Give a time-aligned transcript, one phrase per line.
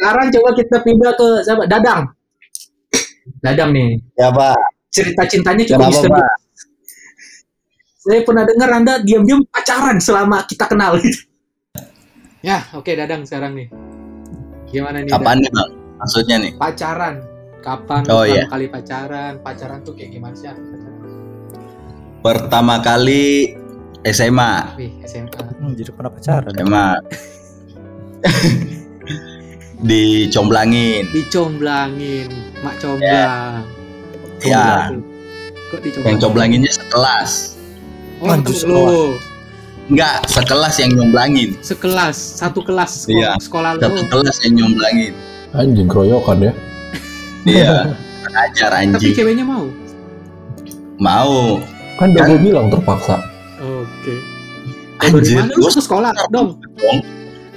[0.00, 1.68] Sekarang coba kita pindah ke siapa?
[1.68, 2.08] Dadang.
[3.44, 4.00] Dadang nih.
[4.16, 4.56] Ya Pak.
[4.88, 6.16] Cerita cintanya cukup Kenapa misterius.
[6.16, 6.32] Pak?
[8.00, 10.96] Saya pernah dengar Anda diam-diam pacaran selama kita kenal.
[12.48, 13.68] ya, oke Dadang sekarang nih.
[14.72, 15.12] Gimana nih?
[15.12, 15.36] Dang?
[15.36, 15.70] nih Bang?
[16.00, 16.52] Maksudnya nih?
[16.56, 17.14] Pacaran.
[17.60, 18.44] Kapan Oh, pertama iya.
[18.48, 19.32] kali pacaran?
[19.44, 20.48] Pacaran tuh kayak gimana sih?
[22.24, 23.52] Pertama kali
[24.08, 24.80] SMA.
[24.80, 25.28] Wih, SMA.
[25.60, 26.56] Hmm, jadi pernah pacaran.
[26.56, 26.88] SMA.
[29.80, 31.08] Dicomblangin.
[31.08, 32.28] Dicomblangin,
[32.60, 33.64] mak comblang.
[34.40, 34.92] Ya.
[35.70, 36.04] Kok dicomblangin?
[36.06, 37.32] Yang comblanginnya sekelas.
[38.20, 39.04] Oh, Lanjut temen lu.
[39.90, 41.50] Enggak, sekelas yang nyomblangin.
[41.58, 43.30] Sekelas, satu kelas sekolah, Iya.
[43.40, 43.80] sekolah lu.
[43.82, 45.12] Satu kelas yang nyomblangin.
[45.50, 46.52] Anjing keroyokan ya.
[47.42, 47.72] Iya.
[48.46, 49.14] Ajar Tapi anjing.
[49.16, 49.66] ceweknya mau.
[51.00, 51.58] Mau.
[51.96, 53.16] Kan udah Kan- gue bilang terpaksa.
[53.58, 54.14] Oke.
[55.00, 56.60] Dari Anjir, gua ke sekolah dong?
[56.76, 56.98] dong.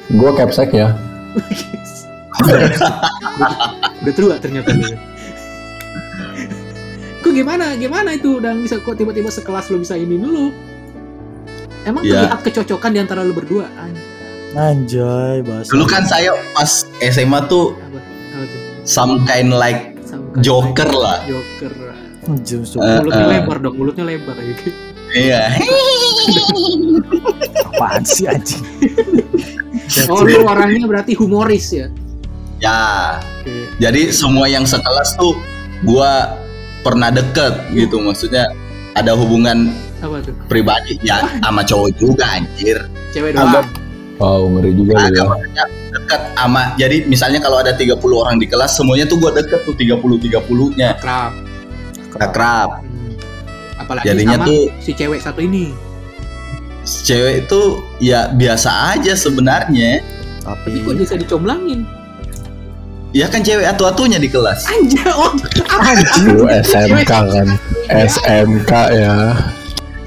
[0.09, 0.95] Gue capsek ya.
[3.99, 4.97] Udah tua ternyata dia.
[7.19, 7.73] Kok gimana?
[7.73, 10.51] Gimana itu udah bisa kok tiba-tiba sekelas lu bisa ini dulu?
[11.83, 12.27] Emang Ya.
[12.27, 13.67] terlihat kecocokan di antara lu berdua?
[13.73, 14.03] Anjir,
[14.53, 15.71] Anjay, bahasa.
[15.71, 16.71] Dulu kan saya pas
[17.01, 17.99] SMA tuh apa?
[17.99, 18.59] Apa tuh?
[18.83, 21.23] some kind like Sama joker lah.
[21.25, 21.71] Joker.
[22.23, 23.31] Anjir, so- Eh, Mulutnya eh.
[23.33, 24.55] lebar dong, mulutnya lebar ya.
[25.13, 25.41] Iya.
[27.67, 28.63] apaan sih anjing?
[30.07, 31.87] Oh, lu orangnya berarti humoris ya?
[32.63, 33.19] Ya.
[33.43, 33.67] Oke.
[33.75, 35.35] Jadi semua yang sekelas tuh
[35.83, 36.39] gua
[36.79, 38.47] pernah deket gitu maksudnya
[38.93, 40.31] ada hubungan Apa tuh?
[40.47, 42.79] pribadi ya sama cowok juga anjir.
[43.11, 43.69] Cewek Agak- doang.
[44.13, 45.23] Wow ngeri juga Ada ya.
[45.25, 49.59] maksudnya deket sama jadi misalnya kalau ada 30 orang di kelas semuanya tuh gua deket
[49.61, 50.95] tuh 30 30-nya.
[50.95, 51.31] Akrab.
[52.15, 52.69] Akrab.
[52.79, 53.11] Hmm.
[53.75, 55.75] Apalagi Jadinya sama tuh si cewek satu ini.
[56.83, 57.61] cewek itu
[57.99, 59.99] ya biasa aja sebenarnya.
[60.43, 61.83] Tapi Tapi kok bisa dicomblangin?
[63.13, 64.65] Ya kan cewek atu-atunya di kelas.
[64.65, 65.37] Anjir, oh,
[66.25, 67.47] Lu SMK kan.
[67.87, 69.15] SMK ya.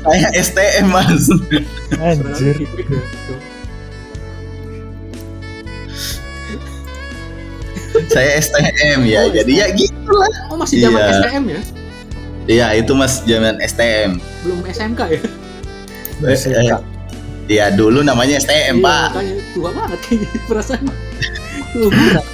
[0.02, 1.26] Saya STM mas.
[1.98, 2.56] anjir.
[8.06, 9.22] Saya STM ya.
[9.24, 10.32] Oh, Jadi ya gitu lah.
[10.50, 11.14] Oh masih zaman Iya.
[11.16, 11.60] STM ya?
[12.46, 14.10] Iya itu mas zaman STM.
[14.44, 15.20] Belum SMK ya?
[16.22, 16.78] Eh, eh,
[17.46, 19.08] Ya dulu namanya STM Iya, pak.
[19.54, 20.84] tua banget kayaknya perasaan.
[21.72, 22.24] Tua banget.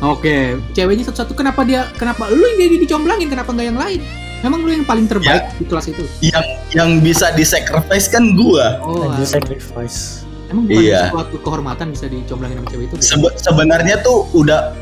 [0.00, 4.00] Oke, ceweknya satu-satu kenapa dia kenapa lu yang jadi dicomblangin kenapa nggak yang lain?
[4.40, 5.52] Memang lu yang paling terbaik Ya.
[5.52, 6.02] di kelas itu.
[6.24, 8.80] Yang yang bisa disacrifice kan gua.
[8.80, 10.24] Oh, sacrifice.
[10.48, 11.14] emang bukan Iya.
[11.14, 12.94] suatu kehormatan bisa dicomblangin sama cewek itu?
[12.96, 13.04] gitu?
[13.06, 14.72] Sebe- sebenarnya tuh udah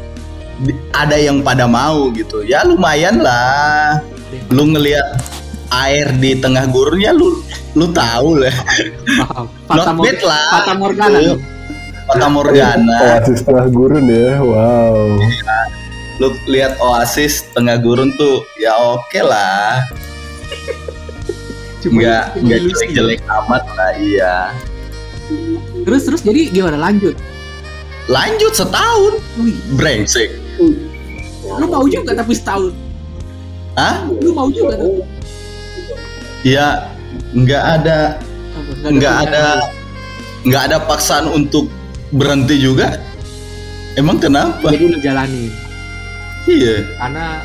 [0.93, 2.41] ada yang pada mau gitu.
[2.41, 4.01] Ya lumayan lah.
[4.49, 5.19] Lu ngelihat
[5.69, 7.43] air di tengah gurun ya lu
[7.75, 8.55] lu tahu lah.
[9.21, 9.45] Paham.
[9.69, 10.45] Not bad lah.
[10.57, 11.19] Fata Morgana.
[12.09, 13.21] Fata Morgana.
[13.21, 14.41] Oasis tengah gurun ya.
[14.41, 15.21] Wow.
[16.17, 19.85] Lu lihat oasis tengah gurun tuh ya oke lah.
[21.85, 24.37] Cuma Nggak nggak jelek-jelek amat lah iya.
[25.85, 27.13] Terus terus jadi gimana lanjut?
[28.09, 29.21] Lanjut setahun.
[29.37, 30.33] Wih, Brengsek.
[31.49, 32.73] lu mau juga tapi setahun.
[33.77, 34.09] Hah?
[34.09, 35.05] Lu mau juga tapi
[36.41, 36.89] Ya
[37.37, 38.17] nggak ada
[38.89, 39.45] nggak ada
[40.49, 41.69] nggak ada paksaan untuk
[42.13, 42.97] berhenti juga.
[43.99, 44.71] Emang kenapa?
[44.71, 45.51] Jadi lu jalanin.
[46.49, 46.81] Iya.
[46.97, 47.45] karena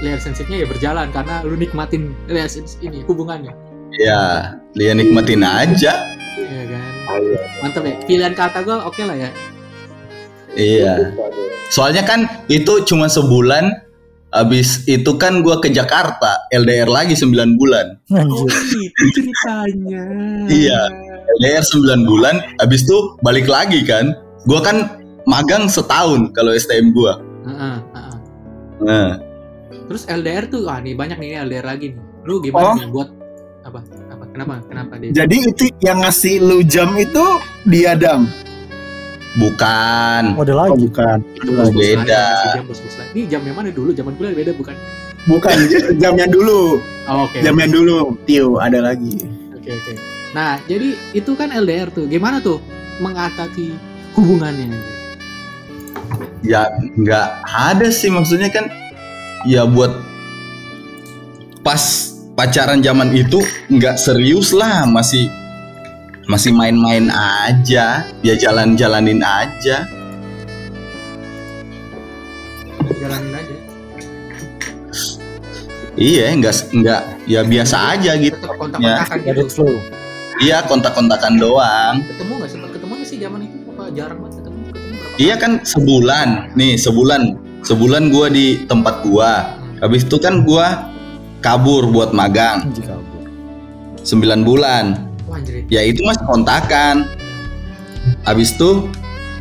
[0.00, 3.52] relationship-nya ya berjalan karena lu nikmatin relationship ini hubungannya
[3.92, 6.16] Ya, dia nikmatin aja.
[6.36, 6.92] Iya kan
[7.60, 9.30] mantap ya pilihan kata gue oke lah ya
[10.56, 11.12] Iya.
[11.68, 13.85] Soalnya kan itu cuma sebulan.
[14.28, 17.96] Habis itu kan gua ke Jakarta, LDR lagi 9 bulan.
[18.10, 18.50] Anjir.
[18.82, 20.04] itu ceritanya
[20.46, 20.80] Iya.
[21.36, 24.12] LDR 9 bulan, habis itu balik lagi kan.
[24.44, 27.22] Gua kan magang setahun kalau STM gua.
[27.42, 28.16] Heeh, heeh.
[28.78, 29.10] Nah,
[29.86, 32.74] terus LDR tuh wah nih banyak nih LDR lagi nih lu gimana Oh.
[32.74, 33.08] nih buat
[33.62, 33.80] apa
[34.10, 37.24] apa kenapa kenapa dia Jadi itu yang ngasih lu jam itu
[37.64, 38.26] dia dam.
[39.36, 40.22] Bukan.
[40.34, 40.84] Oh, ada Oh lagi.
[40.84, 41.18] bukan.
[41.44, 42.24] Bos-bos beda.
[42.56, 43.08] lain.
[43.12, 44.76] ini jam yang mana dulu zaman kuliah beda bukan
[45.26, 45.56] Bukan
[46.02, 46.78] jam yang dulu.
[47.06, 48.14] oh, oke Jam yang dulu.
[48.24, 49.26] Tio ada lagi.
[49.52, 49.92] Oke oke.
[50.32, 52.06] Nah jadi itu kan LDR tuh.
[52.06, 52.62] Gimana tuh
[52.98, 53.74] mengatasi
[54.14, 54.70] hubungannya?
[56.40, 58.70] Ya nggak ada sih maksudnya kan.
[59.44, 59.90] Ya buat
[61.62, 61.82] pas
[62.34, 65.26] pacaran zaman itu nggak serius lah, masih
[66.26, 69.86] masih main-main aja, ya jalan-jalanin aja.
[72.98, 73.54] Jalanin aja.
[75.96, 78.36] Iya, nggak nggak ya biasa aja gitu.
[78.36, 79.48] Tetap kontak-kontakan it gitu.
[79.48, 79.74] flow.
[80.42, 81.94] Iya kontak-kontakan doang.
[82.04, 83.56] Ketemu nggak sempat ketemu nggak sih zaman itu?
[83.72, 84.58] Apa jarang banget ketemu?
[84.68, 86.28] Ketemu Iya kan sebulan.
[86.58, 87.22] Nih, sebulan.
[87.64, 89.56] Sebulan gua di tempat gua.
[89.80, 90.92] Habis itu kan gua
[91.40, 93.22] kabur buat magang Anjir kabur.
[94.04, 95.05] 9 bulan.
[95.26, 95.66] Wah, anjir.
[95.66, 97.10] Ya itu masih kontakan.
[98.22, 98.86] Habis itu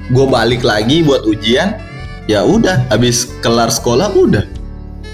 [0.10, 1.78] gua balik lagi buat ujian.
[2.26, 4.50] Ya udah, habis kelar sekolah udah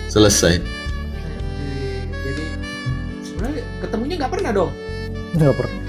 [0.08, 0.64] selesai.
[2.24, 2.44] Jadi
[3.20, 4.72] sebenarnya ketemunya nggak pernah dong.
[5.36, 5.80] Enggak pernah.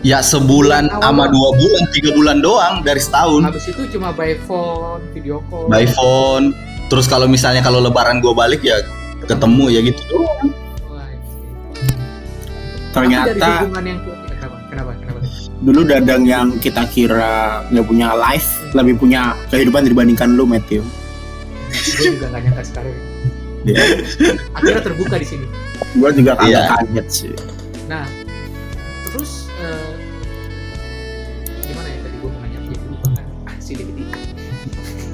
[0.00, 3.44] Ya sebulan sama dua bulan, tiga bulan doang dari setahun.
[3.44, 5.68] Habis itu cuma by phone, video call.
[5.68, 6.56] By phone.
[6.88, 8.80] Terus kalau misalnya kalau lebaran gua balik ya
[9.28, 10.48] ketemu ya gitu doang.
[12.90, 14.56] Ternyata hubungan yang kenapa?
[14.68, 14.90] Kenapa?
[14.96, 15.20] Kenapa?
[15.58, 20.86] dulu Dadang yang kita kira nggak punya life lebih punya kehidupan dibandingkan lu Matthew.
[21.68, 22.94] Gue juga nggak nyangka sekarang.
[23.66, 23.82] Iya.
[24.54, 25.46] Akhirnya terbuka di sini.
[25.92, 26.62] Gue juga agak Iya.
[26.70, 27.32] kaget sih.
[27.84, 28.06] Nah,
[29.10, 29.90] terus eh,
[31.64, 33.24] gimana ya tadi gue mau nanya jadi lupa kan?
[33.44, 34.04] Ah, si Dedi.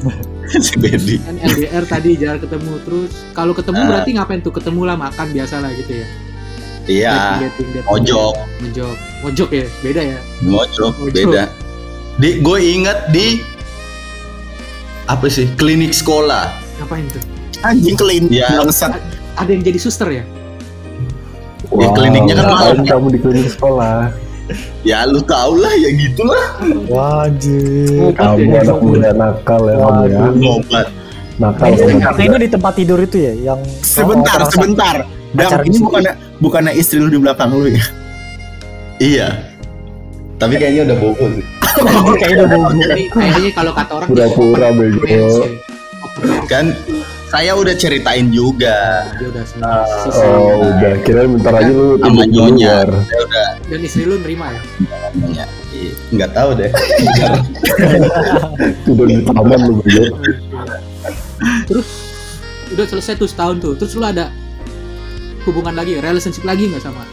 [0.67, 1.17] si Bedi.
[1.19, 3.13] Kan LDR tadi jarang ketemu terus.
[3.33, 3.87] Kalau ketemu Ah.
[3.89, 4.53] berarti ngapain tuh?
[4.53, 6.07] Ketemu lah makan biasa lah gitu ya.
[6.85, 7.41] Iya,
[7.89, 8.95] mojok, Mojok.
[9.25, 10.19] Mojok ya, beda ya.
[10.45, 11.49] mojok, beda.
[12.15, 13.41] Di gue inget di
[15.05, 16.53] apa sih klinik sekolah.
[16.79, 17.23] Ngapain tuh?
[17.65, 18.61] Anjing kelin Iya.
[18.61, 19.01] bangsat.
[19.35, 20.25] Ada yang jadi suster ya?
[21.73, 22.77] Ya, kliniknya kan malam.
[22.85, 24.13] kamu di klinik sekolah.
[24.85, 26.61] Ya lu tau lah ya gitulah.
[26.61, 27.41] Obat
[28.13, 30.21] Kamu ya, anak muda nakal ya kamu ya.
[30.37, 30.87] ngobat.
[31.35, 32.19] Nakal Ini, kamu.
[32.21, 34.95] ini di tempat tidur itu ya, yang Sebentar, orang- sebentar.
[35.35, 37.83] Dan ini bukannya bukannya istri lu di belakang lu ya?
[38.97, 39.29] Iya.
[40.35, 41.47] Tapi kayaknya udah bobo sih.
[42.23, 42.69] Kayaknya udah bobo.
[42.77, 45.03] Jadi kayaknya kalau kata orang Pura-pura bego.
[45.27, 45.47] Oh.
[46.47, 46.71] Kan
[47.27, 50.23] saya udah ceritain juga Dia udah semua sisi.
[50.23, 52.77] Oh udah, kira bentar aja lu sama nyonya.
[52.87, 54.61] Saya udah Dan istri lu nerima ya?
[55.19, 55.45] nanya.
[55.73, 56.71] Ih, Nggak tahu deh.
[58.87, 60.15] Tidur di taman lu bego.
[61.65, 61.89] Terus
[62.71, 63.73] udah selesai tuh setahun tuh.
[63.75, 64.29] Terus lu ada
[65.45, 67.05] hubungan lagi, relationship lagi nggak sama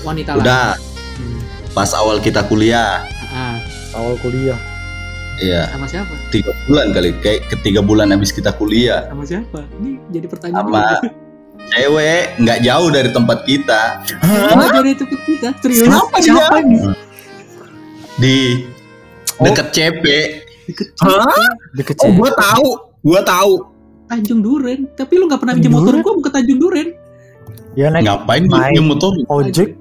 [0.00, 0.42] wanita lain?
[0.42, 0.66] Udah
[1.14, 1.38] Hmm.
[1.70, 3.06] pas awal kita kuliah.
[3.28, 3.58] Ah,
[3.94, 4.58] Awal kuliah.
[5.36, 6.14] Iya, sama siapa?
[6.28, 7.10] tiga bulan kali.
[7.18, 9.06] Kayak ketiga bulan habis kita kuliah.
[9.06, 9.62] Sama siapa?
[9.76, 10.62] Ini jadi pertanyaan.
[10.64, 10.84] Sama
[11.64, 13.82] cewek nggak jauh dari tempat kita
[14.20, 15.86] Sama dari itu ke kita, serius?
[15.86, 16.34] Siapa dia?
[16.34, 16.78] Siapa ini?
[18.14, 18.36] di
[19.40, 20.04] deket CP.
[20.64, 21.50] Deket Hah?
[21.72, 22.16] Deket Oh, cewek.
[22.16, 22.68] gua tahu.
[23.04, 23.52] Gua tahu.
[24.08, 24.88] Tanjung Duren.
[24.96, 26.88] Tapi lu nggak pernah pinjam motor gua mau ke Tanjung Duren.
[27.76, 28.72] Ya naik Ngapain Main.
[28.72, 29.12] punya motor?
[29.28, 29.76] ojek.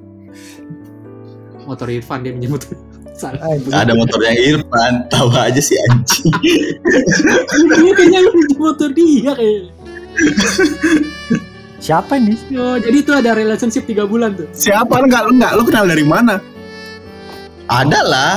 [1.63, 2.75] Motor Irfan dia pinjam motor.
[3.13, 3.39] Salah.
[3.71, 6.33] Ada motornya Irfan, tahu aja sih anjing.
[7.79, 9.71] Iya kayaknya lu pinjam motor dia kayaknya.
[11.83, 12.35] Siapa ini?
[12.55, 14.47] Oh, jadi itu ada relationship 3 bulan tuh.
[14.55, 16.39] Siapa enggak lu enggak lu kenal dari mana?
[17.67, 18.35] Ada lah.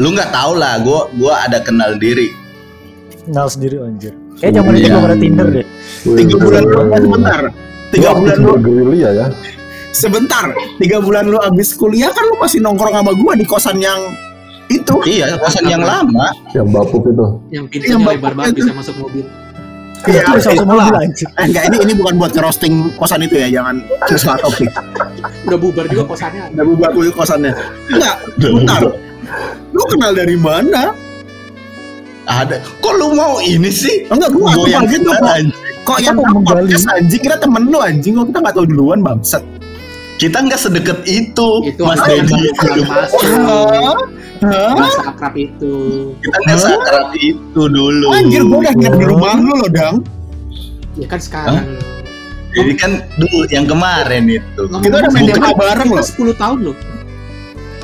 [0.00, 2.43] Lu nggak tahu lah, gua gua ada kenal diri.
[3.24, 4.12] Kenal sendiri anjir.
[4.36, 4.90] Kayak zaman itu Iya.
[4.90, 5.66] belum ada Tinder deh.
[6.04, 7.40] Tiga bulan lu sebentar.
[7.88, 9.26] Tiga bulan lu bergerilya ya.
[9.94, 10.44] sebentar.
[10.76, 14.00] Tiga bulan lu abis kuliah kan lu masih nongkrong sama gua di kosan yang
[14.66, 14.94] itu.
[15.06, 16.34] Iya, kosan yang lama.
[16.50, 17.26] Yang bapuk itu.
[17.48, 18.58] Yang pintunya Iya, lebar banget itu.
[18.60, 19.24] bisa masuk mobil.
[20.04, 21.28] Iya, Itu bisa masuk mobil anjir.
[21.30, 23.76] Eh, enggak ini ini bukan buat ngerosting kosan itu ya, jangan
[24.18, 24.68] salah topik.
[25.46, 26.42] Udah bubar juga kosannya.
[26.52, 27.52] Udah buat gue kosannya.
[27.88, 28.82] Enggak, bentar.
[29.70, 30.90] Lu kenal dari mana?
[32.24, 32.56] Ada.
[32.80, 34.08] Kok lu mau ini sih?
[34.08, 35.28] Enggak, gua Gua yang gitu kok.
[35.28, 35.52] anjing.
[35.84, 36.72] Kok Kita yang menggali.
[36.72, 39.44] anjing kita temen lu anjing kok kita nggak tahu duluan bangsat.
[40.14, 42.48] Kita nggak sedekat itu, Itu Mas Dedi.
[44.40, 44.72] Hah?
[44.72, 45.74] Nggak seakrab itu.
[46.22, 48.08] Kita nggak sakrab itu dulu.
[48.12, 49.96] Anjir gua udah nginep di rumah lu loh, Dang.
[50.96, 51.66] Ya kan sekarang.
[52.54, 54.62] Jadi kan dulu yang kemarin itu.
[54.80, 55.26] Kita udah main
[55.58, 56.04] bareng loh.
[56.06, 56.76] 10 tahun loh.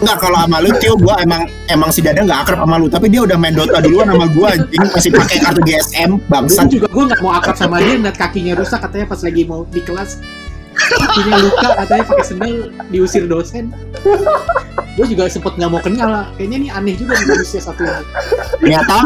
[0.00, 3.12] Enggak kalau sama lu Tio gua emang emang si Dada enggak akrab sama lu, tapi
[3.12, 6.66] dia udah main Dota duluan sama gua anjing masih pakai kartu GSM bangsat.
[6.72, 9.80] juga gue nggak mau akrab sama dia, ngeliat kakinya rusak katanya pas lagi mau di
[9.84, 10.10] kelas.
[10.80, 12.54] Kakinya luka katanya pakai sendal
[12.88, 13.68] diusir dosen.
[14.96, 16.26] Gue juga sempet nggak mau kenal lah.
[16.40, 18.04] Kayaknya ini aneh juga nih manusia satu ini.
[18.64, 18.96] Ternyata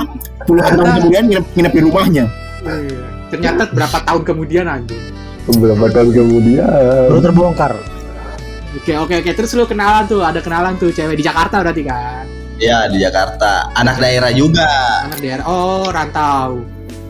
[0.46, 2.24] puluhan tahun kemudian nginep, nginep di rumahnya.
[2.64, 3.02] Iya.
[3.34, 5.02] Ternyata berapa tahun kemudian anjing.
[5.50, 6.70] Beberapa tahun kemudian.
[7.10, 7.72] Baru terbongkar.
[8.74, 12.26] Oke oke oke terus lu kenalan tuh ada kenalan tuh cewek di Jakarta berarti kan
[12.54, 13.66] Ya di Jakarta.
[13.72, 14.66] Anak daerah juga.
[15.02, 16.62] anak daerah oh rantau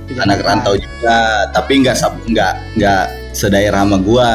[0.05, 0.49] Di Anak Jakarta.
[0.51, 1.19] rantau juga.
[1.51, 4.33] Tapi nggak sab- nggak nggak sedaerah sama gua.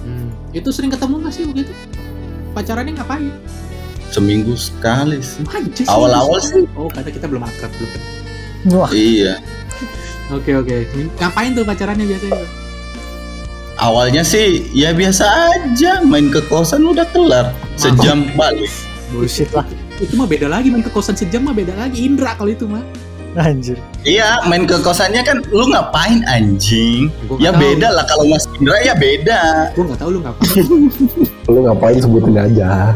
[0.00, 0.28] Hmm.
[0.50, 1.72] itu sering ketemu nggak sih begitu
[2.50, 3.30] pacarannya ngapain
[4.10, 5.46] Seminggu sekali sih.
[5.86, 7.90] Awal-awal sih oh karena kita belum akrab belum
[8.74, 9.38] Wah, Iya.
[10.28, 10.76] oke oke
[11.16, 12.42] ngapain tuh pacarannya biasanya
[13.80, 18.68] Awalnya sih ya biasa aja main ke kosan udah kelar sejam balik.
[19.08, 19.64] bullshit lah.
[19.98, 22.84] itu mah beda lagi main ke kosan sejam mah beda lagi Indra kalau itu mah
[23.32, 23.78] Anjir.
[24.02, 27.06] Iya, main ke kosannya kan lu ngapain anjing?
[27.24, 27.62] Gua Ya tahu.
[27.62, 29.70] beda lah kalau Mas Indra ya beda.
[29.70, 30.50] Gue nggak tahu lu ngapain.
[31.46, 32.90] Lu ngapain sebutin aja.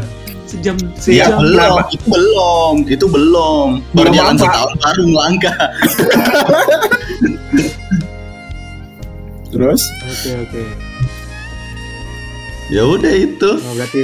[0.45, 0.75] Sejam
[1.07, 1.39] Ya sejam.
[1.39, 3.67] belum, itu belum, itu belum.
[3.91, 5.55] Baru jalan setahun baru melangkah.
[9.55, 9.81] Terus?
[10.03, 10.63] Oke oke.
[12.67, 13.49] Ya udah itu.
[13.63, 13.99] Oh, berarti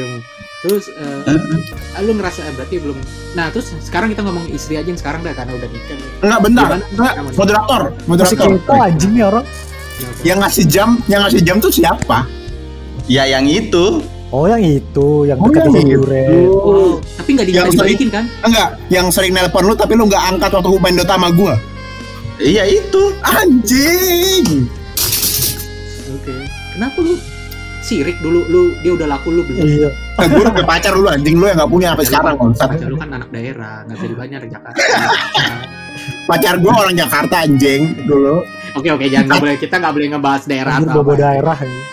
[0.62, 2.94] terus eh, lu ngerasa eh, berarti belum.
[3.34, 5.98] Nah terus sekarang kita ngomong istri aja yang sekarang dah karena udah nikah.
[6.22, 6.68] Enggak bentar.
[6.94, 8.48] Enggak, moderator, moderator.
[8.62, 9.46] kepo anjing nih orang.
[10.22, 12.30] Yang ngasih jam, yang ngasih jam tuh siapa?
[13.10, 14.06] Ya yang itu.
[14.32, 16.48] Oh yang itu, yang Oh, dekat yang sama itu.
[16.56, 18.26] Oh, tapi nggak Yang dibalikin kan?
[18.48, 21.54] Enggak, yang sering nelpon lu tapi lu nggak angkat waktu gua main Dota sama gua.
[22.40, 23.12] Iya itu.
[23.26, 24.72] Anjing.
[26.82, 27.14] Kenapa lu
[27.86, 29.70] sirik dulu lu dia udah laku lu belum?
[29.70, 29.90] Iya.
[30.18, 32.36] Eh, gua udah pacar lu anjing lu yang nggak punya sampai sekarang.
[32.58, 34.82] Pacar lu kan anak daerah, nggak bisa dibayar dari Jakarta.
[36.26, 38.42] Pacar gua orang Jakarta anjing dulu.
[38.74, 41.14] Oke oke jangan nggak boleh kita nggak boleh ngebahas daerah Anjir atau apa.
[41.22, 41.58] daerah.
[41.62, 41.86] anjing.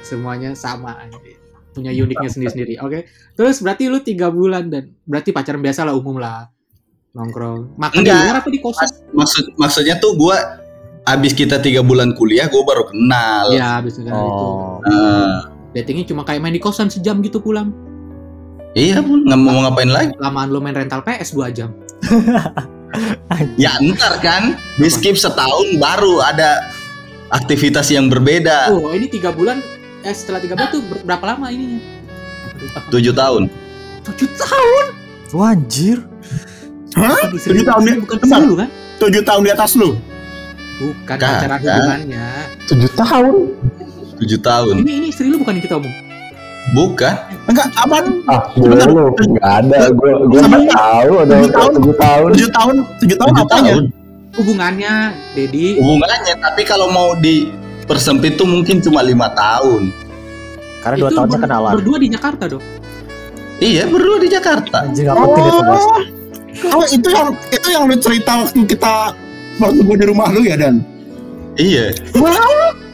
[0.00, 1.36] Semuanya sama anjir.
[1.76, 2.74] punya uniknya sendiri-sendiri.
[2.80, 2.98] Oke.
[3.36, 6.48] Terus berarti lu tiga bulan dan berarti pacaran biasa lah umum lah
[7.12, 7.76] nongkrong.
[7.76, 8.24] Makan di Enggak.
[8.24, 8.88] luar apa di kosan?
[9.12, 10.64] Maksud maksudnya tuh gua
[11.10, 13.52] abis kita tiga bulan kuliah gua baru kenal.
[13.52, 14.44] Iya, habis negara itu.
[14.44, 14.78] Oh.
[14.84, 15.38] Nah,
[15.72, 17.70] Datingnya cuma kayak main di kosan sejam gitu pulang.
[18.72, 20.12] iya pun nggak mau ngapain lagi.
[20.20, 21.70] Lamaan lu main rental PS 2 jam.
[23.60, 26.72] Ya ntar kan di skip setahun baru ada
[27.28, 28.72] aktivitas yang berbeda.
[28.72, 29.60] Oh, ini tiga bulan
[30.00, 31.78] eh setelah tiga bulan tuh ber- berapa lama ininya?
[32.74, 32.88] Apa?
[32.88, 33.52] Tujuh tahun.
[34.08, 34.84] Tujuh tahun.
[35.36, 36.00] Wah, anjir.
[36.96, 37.28] Hah?
[37.28, 38.40] Tujuh tahun bukan bentar.
[38.40, 38.68] istri lu kan?
[38.98, 39.90] Tujuh tahun di atas lu.
[40.78, 41.74] Bukan Kan, pacaran kan.
[41.74, 42.26] hubungannya.
[42.64, 43.34] Tujuh tahun.
[44.16, 44.74] Tujuh tahun.
[44.78, 45.94] Ini ini istri lu bukan yang kita omong.
[46.68, 47.14] Bukan.
[47.46, 48.04] Enggak, apaan?
[48.26, 48.86] Ah, Sebentar.
[48.86, 49.78] lu nggak ada.
[49.90, 50.60] Gue gue Sebentar.
[50.60, 51.70] nggak tahu ada Tujuh tahun.
[51.74, 52.28] tujuh tahun.
[52.30, 53.72] Tujuh tahun, tujuh tahun Tujuh apanya?
[53.72, 53.84] tahun.
[54.36, 54.94] Hubungannya,
[55.32, 55.66] Dedi.
[55.76, 59.90] Hubungannya tapi kalau mau dipersempit tuh mungkin cuma lima tahun.
[60.78, 61.72] Karena dua tahunnya ber- kenalan.
[61.74, 62.64] Berdua di Jakarta dong.
[63.58, 64.76] Iya berdua di Jakarta.
[64.84, 65.10] Anjing?
[65.10, 69.10] Oh, itu yang itu yang lu cerita waktu kita
[69.58, 70.80] waktu gua di rumah lu ya Dan.
[71.54, 71.90] Iya.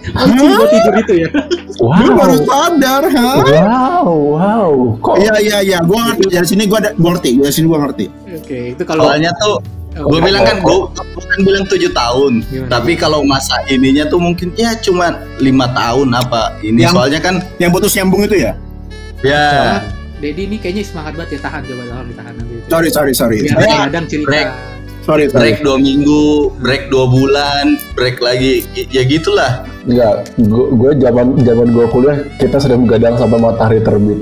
[0.04, 1.28] Anjing gua tidur itu ya.
[1.74, 2.46] Gue baru Wow.
[2.46, 3.30] sadar, ha?
[3.40, 4.72] Wow, wow.
[5.00, 6.24] Kok Iya iya iya, gua ngerti.
[6.30, 8.04] Dari sini gua ada gua ngerti, dari sini gua ngerti.
[8.30, 9.56] Oke, itu kalau Soalnya tuh
[9.94, 10.78] Oh, gue bilang kan gue
[11.22, 12.42] kan bilang tujuh tahun.
[12.50, 12.66] Gimana?
[12.66, 17.38] Tapi kalau masa ininya tuh mungkin ya cuma lima tahun apa ini Yang- soalnya kan
[17.62, 18.58] Yang putus nyambung itu ya?
[19.22, 19.78] ya
[20.18, 22.54] Dedi ini kayaknya semangat banget ya tahan coba tolong ditahan nanti.
[22.66, 23.38] Sorry sorry sorry.
[23.46, 24.34] Biar kadang cerita.
[25.04, 25.52] Sorry sorry.
[25.52, 29.68] break dua minggu, break dua bulan, break lagi ya gitulah.
[29.84, 34.16] Enggak, gue zaman zaman gue kuliah kita sering begadang sampai matahari terbit.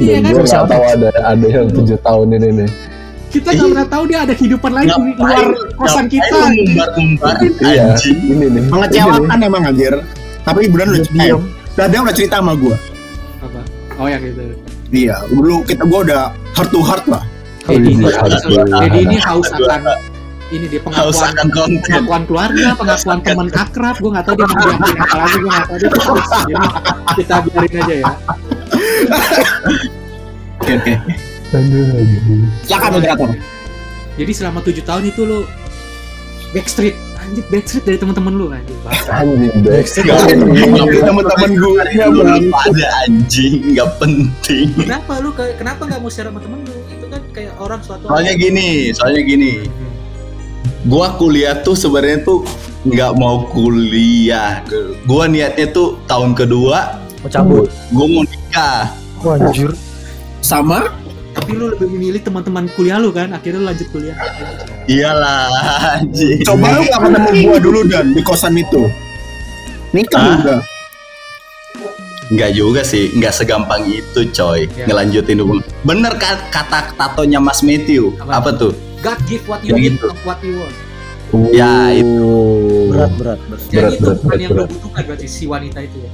[0.00, 0.32] Iya Dan kan?
[0.32, 2.68] gue nggak tahu ada ada yang tujuh tahun ini nih.
[3.32, 5.46] Kita nggak pernah tahu dia ada kehidupan lain di luar
[5.76, 6.40] kosan kita.
[7.64, 8.62] Iya, ini nih.
[8.72, 9.94] Mengecewakan emang anjir.
[10.42, 11.36] Tapi beneran udah Dia cerita.
[11.72, 12.76] Udah dia udah cerita sama gua.
[13.40, 13.60] Apa?
[14.00, 14.42] Oh yang itu.
[14.92, 16.22] Iya, dulu kita gua udah
[16.56, 17.24] heart to heart lah.
[17.70, 18.60] Iya, iya.
[18.90, 19.80] Dedi ini haus akan
[20.52, 21.32] ini dia pengakuan
[21.80, 23.96] pengakuan keluarga, pengakuan teman akrab.
[23.96, 25.34] Gue nggak tahu dia mau diakuin apa lagi.
[25.34, 25.88] Gue nggak tahu dia.
[26.44, 26.66] Jadi
[27.16, 28.10] kita biarin aja ya.
[30.60, 30.92] Oke oke.
[31.52, 32.46] Aduh, aduh.
[32.62, 33.28] Silakan moderator.
[34.12, 35.48] Jadi selama tujuh tahun itu lo
[36.52, 38.76] backstreet, anjir backstreet dari teman-teman lu anjir.
[39.08, 40.12] Anjing Backstreet.
[40.12, 44.68] Tapi teman-teman gua ya ada anjing nggak penting.
[44.76, 46.76] Kenapa lu ke- kenapa nggak mau share sama temen lu?
[46.88, 49.52] Itu kan kayak orang suatu Soalnya gini, soalnya gini.
[50.82, 52.42] Gua kuliah tuh sebenarnya tuh
[52.82, 54.62] nggak mau kuliah.
[55.06, 57.70] Gua niatnya tuh tahun kedua Mau cabut.
[57.94, 58.90] gua mau nikah.
[59.22, 59.70] Wah, anjir.
[60.42, 60.90] Sama
[61.32, 64.12] Tapi lu lebih memilih teman-teman kuliah lu kan, akhirnya lu lanjut kuliah.
[64.84, 65.48] Iyalah
[65.96, 66.44] anjing.
[66.44, 68.84] coba lu gak ketemu gua dulu dan di kosan itu.
[69.96, 70.36] Nikah Hah?
[70.44, 70.60] udah.
[72.32, 74.64] Nggak juga sih, nggak segampang itu coy.
[74.72, 74.88] Ya.
[74.88, 75.64] Ngelanjutin hubungan.
[75.84, 78.16] Bener kan kata tatonya Mas Matthew?
[78.20, 78.40] Apa?
[78.40, 78.72] Apa, tuh?
[79.02, 80.06] God give what you need, gitu.
[80.06, 80.76] not what you want.
[81.50, 82.30] Ya, itu.
[82.88, 83.60] Berat, berat, berat.
[83.64, 84.70] Jadi Berat, itu berat, bukan berat, yang lu berat.
[84.70, 86.10] butuhkan berarti si wanita itu ya.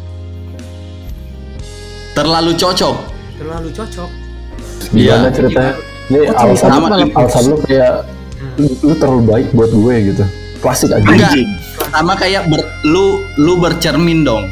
[2.14, 2.96] Terlalu cocok.
[3.36, 4.10] Terlalu cocok.
[4.88, 5.30] Gimana Iya.
[5.30, 5.74] ceritanya?
[6.08, 7.92] Ini Oh, alasan sama alasan lu kayak
[8.38, 8.56] Hmm.
[8.56, 10.24] lu, lu terlalu baik buat gue gitu.
[10.58, 11.04] Klasik aja.
[11.04, 11.32] Enggak.
[11.88, 13.04] Sama kayak ber- lu
[13.36, 14.48] lu bercermin dong.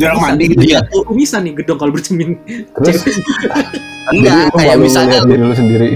[0.00, 0.80] Jarang mandi gitu Dia ya.
[0.88, 2.40] tuh Kumisan nih gedong kalau bercermin.
[2.72, 2.96] Terus
[4.14, 5.88] enggak kayak misalnya diri lu sendiri.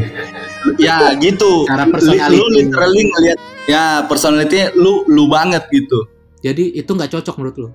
[0.77, 1.65] ya gitu.
[1.65, 2.37] Cara Li- personality.
[2.37, 6.05] Lu literally ngeliat ya personality lu lu banget gitu.
[6.39, 7.69] Jadi itu nggak cocok menurut lu?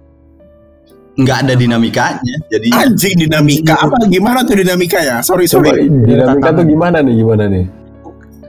[1.17, 2.35] Nggak ada dinamikanya.
[2.47, 5.19] Jadi Anjing dinamika apa gimana tuh dinamika ya?
[5.19, 5.89] Sorry Coba sorry.
[5.89, 7.13] dinamika tuh gimana nih?
[7.17, 7.65] Gimana nih?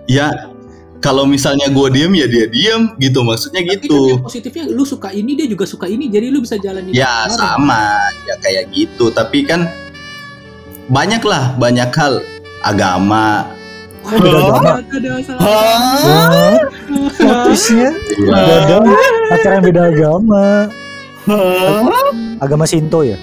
[0.06, 0.26] ya
[1.00, 4.84] kalau misalnya gue diem ya dia diem gitu maksudnya Tapi kan gitu yang positifnya lu
[4.84, 7.36] suka ini dia juga suka ini jadi lu bisa jalanin ya bareng.
[7.40, 7.84] sama
[8.28, 9.64] ya kayak gitu tapi kan
[10.92, 12.20] banyak lah banyak hal
[12.60, 13.48] agama
[14.00, 14.72] Beda agama.
[18.16, 18.76] beda
[19.28, 20.44] pacaran beda agama.
[21.28, 21.84] Hah?
[22.40, 23.20] Agama Sinto ya.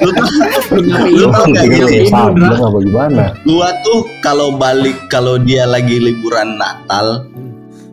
[0.00, 2.54] Lu tau ini, Indra.
[2.58, 3.24] apa gimana?
[3.44, 7.26] gua tuh kalau balik kalau dia lagi liburan Natal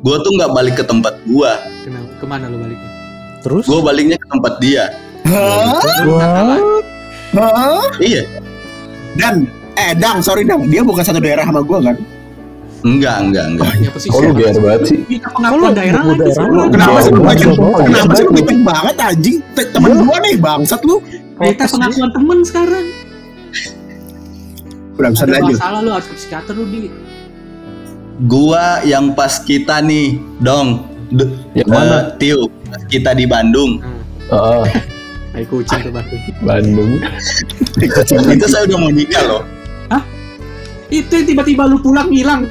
[0.02, 2.10] gua tuh nggak balik ke tempat gua Kenapa?
[2.20, 2.90] Ke mana lu baliknya?
[3.46, 3.66] Terus?
[3.66, 4.84] gua baliknya ke tempat dia
[7.36, 7.84] Hah?
[8.00, 8.24] iya
[9.18, 11.98] Dan eh Dang, sorry Dang, dia bukan satu daerah sama gua kan?
[12.80, 14.98] Enggak enggak enggak Ya pasti Kok lu GR banget sih?
[15.04, 16.44] Minta pengakuan daerah Lu lagi sih.
[16.70, 19.38] Kenapa sih lu jauh, Kenapa sih lu bacem banget anjing?
[19.52, 20.02] Te- Temen Iya.
[20.02, 20.96] gua nih bangsat lu.
[21.38, 22.86] Minta pengakuan temen sekarang.
[24.94, 25.54] Udah bisa lanjut.
[25.54, 26.90] masalah lu harus ke psikiater lu di.
[28.20, 30.90] gua yang pas kita nih dong
[31.54, 31.98] Yang eh, mana?
[32.16, 33.78] Tio pas kita di Bandung
[34.28, 34.64] Heeh,
[35.30, 36.22] Tai kucing ke Bandung.
[36.42, 36.92] Bandung.
[38.28, 39.42] itu saya udah mau nikah loh
[40.88, 42.48] Itu yang tiba-tiba lu pulang hilang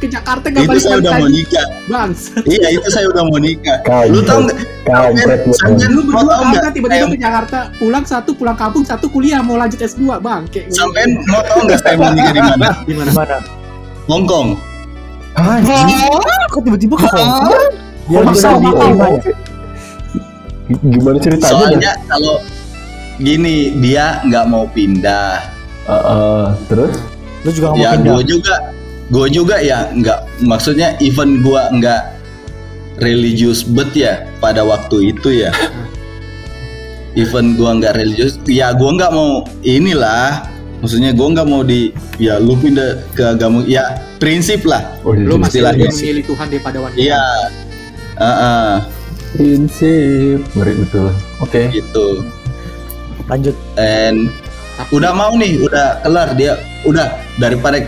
[0.00, 2.10] ke Jakarta gak itu balik saya udah mau nikah Bang,
[2.48, 4.56] iya itu saya udah mau nikah lu tau nggak
[4.88, 5.52] Kampret lu.
[6.08, 10.24] berdua tau nggak tiba-tiba ke Jakarta, pulang satu, pulang kampung satu, kuliah mau lanjut S2,
[10.24, 10.48] Bang.
[10.48, 13.10] Kayak sampai mau tau nggak saya mau nikah di mana di mana?
[13.12, 13.36] Gimana?
[14.08, 14.48] Hongkong
[15.36, 15.88] Anjing.
[16.48, 17.68] Kok tiba-tiba ke Hongkong?
[18.08, 19.06] Kok bisa ya?
[20.80, 21.52] Gimana ceritanya?
[21.52, 22.34] soalnya kalau
[23.20, 25.44] gini dia nggak mau pindah
[25.84, 26.94] Heeh, terus?
[27.40, 28.10] Lu juga nggak mau ya pindah.
[28.10, 28.54] gue juga
[29.10, 32.02] gue juga ya nggak maksudnya even gue nggak
[32.98, 35.50] religius bet ya pada waktu itu ya
[37.16, 40.46] even gue nggak religius ya gue nggak mau inilah
[40.78, 45.24] maksudnya gue nggak mau di ya lu pindah ke agama ya prinsip lah Oh, iya.
[45.24, 46.04] Lu masih Istilahnya lebih sih.
[46.06, 46.98] memilih Tuhan daripada wanita.
[46.98, 47.22] iya
[48.20, 48.72] Heeh,
[49.32, 50.38] prinsip.
[50.52, 51.08] Ngeri betul.
[51.40, 51.72] Oke.
[51.72, 52.06] gitu
[53.24, 53.56] Lanjut.
[53.76, 54.28] and
[54.88, 56.52] udah mau nih udah kelar dia
[56.84, 57.08] udah
[57.40, 57.80] daripada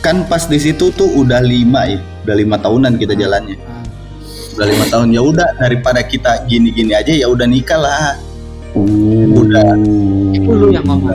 [0.00, 3.84] kan pas di situ tuh udah lima ya udah lima tahunan kita jalannya Ah,
[4.56, 8.16] udah lima tahun ya udah daripada kita gini-gini aja ya udah nikah lah
[8.70, 9.26] Uh.
[9.34, 9.74] Udah.
[10.30, 11.10] Itu lu yang ngomong.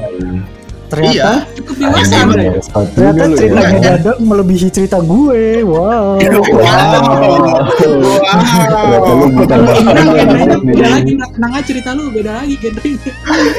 [0.86, 2.48] Ternyata iya Cukup dewasa, Bray.
[2.94, 3.36] ternyata ya.
[3.36, 5.44] ceritanya Dadang melebihi cerita gue.
[5.62, 6.22] Wow.
[6.22, 6.22] Wow.
[7.76, 9.60] Ternyata lu bukan
[10.66, 13.12] beda, lagi, tenang aja cerita lu, beda lagi genrenya.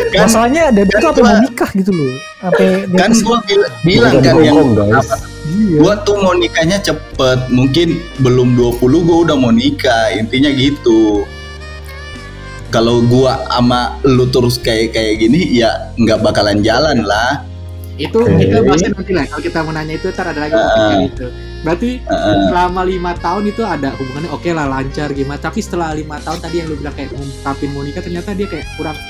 [0.09, 2.15] kan Masalahnya Dadang tuh kan gua- mau nikah gitu loh.
[2.37, 4.57] Sampai kan gua bil- bilang kan yang
[4.89, 5.15] apa,
[5.47, 5.79] Iya.
[5.79, 11.27] gua tuh mau nikahnya cepet mungkin belum 20 gua udah mau nikah intinya gitu
[12.77, 17.41] kalau gua sama lu terus kayak kayak gini ya nggak bakalan jalan lah
[17.97, 18.45] Itu Oke.
[18.45, 19.25] kita bahasnya nanti lah.
[19.25, 21.27] Kalau kita mau nanya itu, ntar ada lagi topiknya itu.
[21.65, 22.41] Berarti Heeh.
[22.53, 25.41] selama lima tahun itu ada hubungannya oke lah lancar gimana.
[25.41, 28.69] Tapi setelah lima tahun tadi yang lu bilang kayak ngungkapin mau nikah ternyata dia kayak
[28.77, 29.01] kurang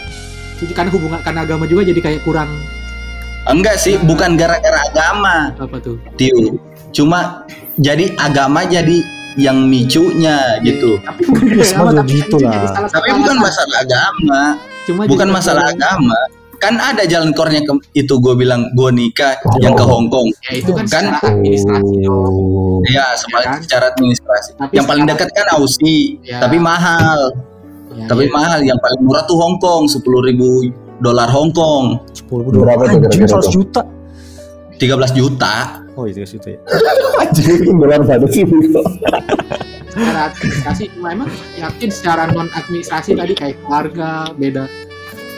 [0.65, 2.49] karena hubungan karena agama juga jadi kayak kurang
[3.45, 6.57] enggak sih bukan gara-gara agama apa tuh Tiu
[6.97, 7.45] cuma
[7.77, 9.05] jadi agama jadi
[9.37, 11.23] yang micunya gitu tapi
[11.53, 12.69] Ya, semua apa, tapi gitu itu lah.
[12.69, 14.43] salah tapi bukan masalah agama
[14.83, 16.19] Cuma bukan masalah agama
[16.57, 19.61] kan ada jalan kornya ke, itu gue bilang gue nikah Oh.
[19.61, 22.81] yang ke Hong Kong ya itu kan, Kan- secara administrasi Oh.
[22.87, 23.61] ya sama kan?
[23.61, 26.41] secara administrasi Tapi yang paling dekat kan Aussie Ya.
[26.41, 27.37] tapi mahal
[27.93, 28.33] Ya, tapi ya.
[28.33, 30.69] mahal yang paling murah tuh Hong Kong sepuluh ribu
[30.99, 33.53] dolar Hong Kong 10 Berapa tuh Anjing kira-kira 100 tuh?
[33.53, 33.83] juta.
[34.75, 35.55] 13 juta
[35.97, 36.59] Oh itu itu ya.
[37.25, 38.45] Anjing beneran banget sih.
[39.89, 44.69] secara administrasi cuma emang yakin secara non administrasi tadi kayak keluarga beda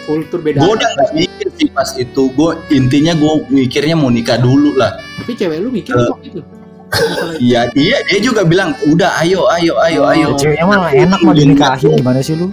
[0.02, 4.34] kultur beda gue udah gak mikir sih pas itu gue intinya gue mikirnya mau nikah
[4.34, 6.02] dulu lah tapi cewek lu mikir Eh.
[6.04, 6.40] kok gitu.
[7.38, 10.10] Iya, iya dia juga bilang udah ayo ayo ayo Oh.
[10.10, 10.28] ayo.
[10.34, 12.48] Ceweknya mah enak mah dinikahin gimana sih lu?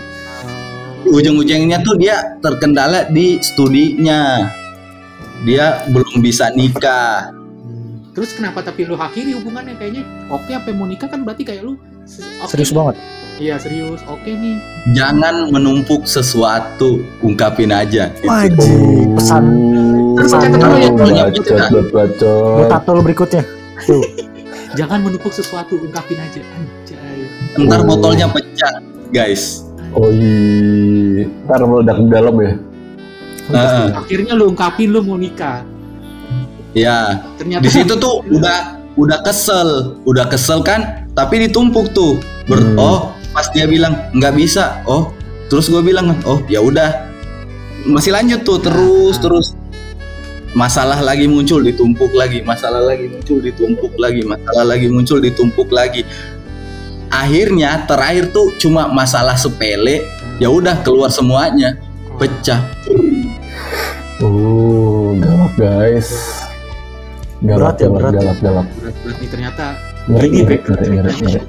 [1.08, 4.52] Ujung-ujungnya tuh dia terkendala di studinya.
[5.41, 7.32] Dia belum bisa nikah.
[8.15, 11.75] Terus kenapa tapi lu akhiri hubungannya kayaknya oke apa mau nikah kan berarti kayak lu
[12.39, 12.78] oke Serius nih.
[12.80, 12.95] banget.
[13.36, 14.56] Iya serius oke nih
[14.95, 18.08] Jangan menumpuk sesuatu, ungkapin aja.
[18.15, 18.32] Gitu.
[18.32, 19.43] Anjing, pesan
[20.15, 21.28] Terus pesan catat dulu ya,
[21.91, 23.43] buat tato berikutnya.
[23.84, 23.99] Tuh.
[24.80, 27.28] jangan menumpuk sesuatu ungkapin aja anjay
[27.60, 28.80] Ntar botolnya pecah,
[29.12, 29.67] guys.
[29.91, 31.28] Oh iya.
[31.47, 32.54] Ntar meledak di dalam ya.
[33.45, 33.88] Heeh.
[33.91, 35.75] akhirnya lu ungkapin lu mau nikah
[36.76, 41.08] ya, ternyata di situ tuh udah udah kesel, udah kesel kan?
[41.16, 42.20] Tapi ditumpuk tuh.
[42.46, 42.78] Ber- Hmm.
[42.78, 43.00] Oh,
[43.32, 44.84] pas dia bilang nggak bisa.
[44.84, 45.10] Oh,
[45.48, 47.08] terus gue bilang, oh ya udah.
[47.86, 49.24] Masih lanjut tuh terus Nah.
[49.24, 49.48] terus.
[50.56, 56.08] masalah lagi muncul ditumpuk lagi masalah lagi muncul ditumpuk lagi masalah lagi muncul ditumpuk lagi
[57.12, 60.08] akhirnya terakhir tuh cuma masalah sepele
[60.40, 61.76] ya udah keluar semuanya
[62.16, 62.72] pecah
[64.24, 66.35] Uh, galak guys.
[67.41, 68.13] Galak, Berat ya, galak, berat.
[68.13, 68.19] ya.
[68.21, 68.67] galak, galak.
[68.80, 69.65] berat-berat nih ternyata
[70.06, 71.41] Ngeri, Ini, ngeri, ngeri, ngeri, ngeri.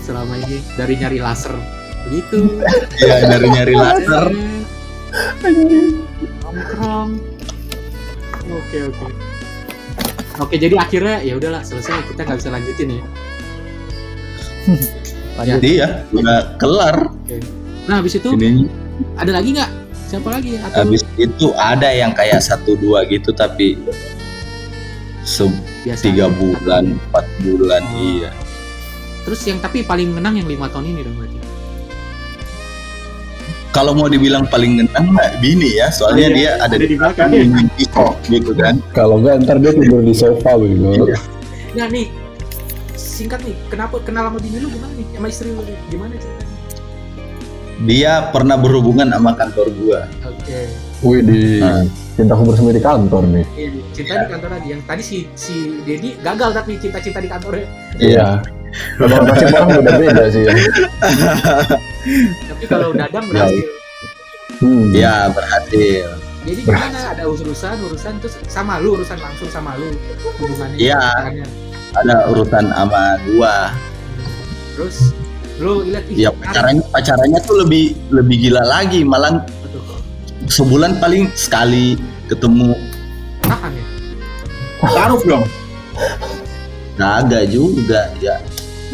[0.00, 1.54] selama ini dari nyari laser
[2.06, 2.38] begitu
[3.02, 4.24] ya nyari nyari laser.
[6.46, 7.10] Nongkrong.
[8.46, 9.06] Oke oke.
[10.38, 12.06] Oke jadi akhirnya ya udahlah selesai.
[12.06, 13.02] Kita nggak bisa lanjutin ya.
[15.36, 15.58] Lanjut.
[15.58, 16.96] jadi ya udah kelar.
[17.86, 18.70] Nah habis itu ini.
[19.18, 19.70] ada lagi nggak?
[20.06, 20.54] Siapa lagi?
[20.62, 23.74] Atau habis itu ada yang kayak satu dua gitu tapi
[25.26, 25.50] se-
[25.82, 27.98] biasa tiga bulan empat bulan Oh.
[27.98, 28.30] iya
[29.22, 31.38] terus yang tapi paling menang yang lima tahun ini dong berarti
[33.70, 36.38] kalau mau dibilang paling genang mah bini ya soalnya Oh, iya.
[36.38, 37.28] dia ada, Ada di belakang.
[37.28, 37.84] di
[38.30, 41.12] gitu kan Kalau enggak ntar dia tidur di sofa begitu.
[41.72, 42.08] nah nih
[42.96, 45.76] singkat nih kenapa kenal sama bini lu gimana nih sama istri lu nih?
[45.88, 46.54] gimana ceritanya
[47.78, 50.60] dia pernah berhubungan sama kantor gua oke
[51.06, 51.86] Wih di Nah.
[52.12, 53.44] cintaku bersemi di kantor nih.
[53.54, 57.66] Iya, cinta di kantor lagi yang tadi si si Dedi gagal tapi cinta-cinta di kantornya
[57.96, 58.28] Iya.
[58.98, 60.52] Memang nasib orang beda-beda sih ya.
[62.48, 63.66] tapi kalau dadang berhasil
[64.56, 64.88] Hmm.
[64.88, 69.92] ya berhasil jadi gimana ada urusan urusan terus sama lu urusan langsung sama lu
[70.38, 71.02] hubungannya Iya.
[71.94, 73.76] ada urutan sama gua
[74.72, 75.12] terus
[75.56, 76.40] lu lihat ih ya menarik.
[76.46, 79.44] pacarannya pacarannya tuh lebih lebih gila lagi malah.
[80.50, 81.98] Sebulan paling sekali
[82.30, 82.74] ketemu.
[83.46, 83.56] Ya?
[84.82, 85.44] Taruh dong.
[86.96, 88.40] kagak juga ya.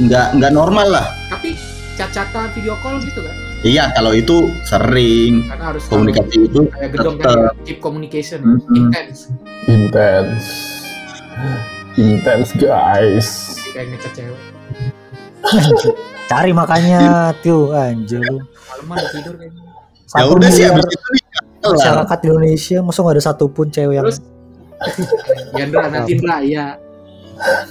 [0.00, 1.06] Nggak nggak normal lah.
[1.30, 1.54] Tapi
[1.94, 3.34] cat-catan video call gitu kan?
[3.62, 5.46] Iya kalau itu sering.
[5.46, 8.40] Karena harus komunikasi itu kayak gedong kan tetap keep communication.
[8.42, 8.74] Mhm.
[8.74, 9.20] intense.
[9.70, 10.44] Intens.
[11.94, 13.28] Intens guys.
[13.72, 14.40] kayak ngecat cewek.
[16.30, 18.20] Cari makanya, Tio, anjir.
[18.24, 19.71] Udah tidur kayaknya
[20.12, 21.08] ya Satu udah sih habis itu
[21.64, 24.18] masyarakat Indonesia, masa nggak ada satupun cewek yang Terus?
[25.54, 26.66] Yandra nanti Indra iya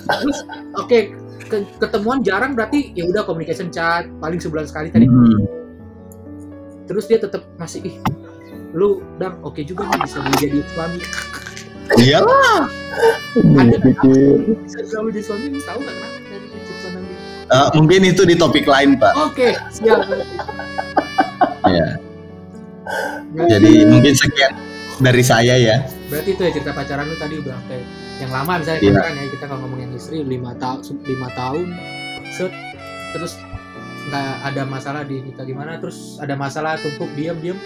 [0.07, 0.97] terus oke
[1.43, 5.05] ke- ketemuan jarang berarti ya udah communication chat paling sebulan sekali tadi.
[5.07, 5.43] Hmm.
[6.87, 7.95] terus dia tetap masih ih
[8.71, 10.99] lu dang oke juga nih bisa jadi suami.
[11.99, 13.75] Iya Ada.
[14.63, 15.45] Bisa selalu jadi suami?
[15.51, 16.47] Lu tahu nggak kenapa dari
[17.51, 19.11] Eh, mungkin itu di topik lain pak.
[19.19, 20.07] Oke siap.
[21.67, 21.99] Ya
[23.31, 24.51] Berarti- jadi mungkin sekian
[24.99, 27.85] dari saya ya berarti itu ya cerita pacaran lu tadi udah kayak
[28.19, 28.91] yang lama misalnya Iya.
[28.91, 31.65] pacaran ya kita kalau ngomong yang istri lima tahun lima tahun
[32.29, 32.51] set
[33.11, 33.33] terus
[34.03, 37.57] nggak ada masalah di kita gimana terus ada masalah tumpuk diam diam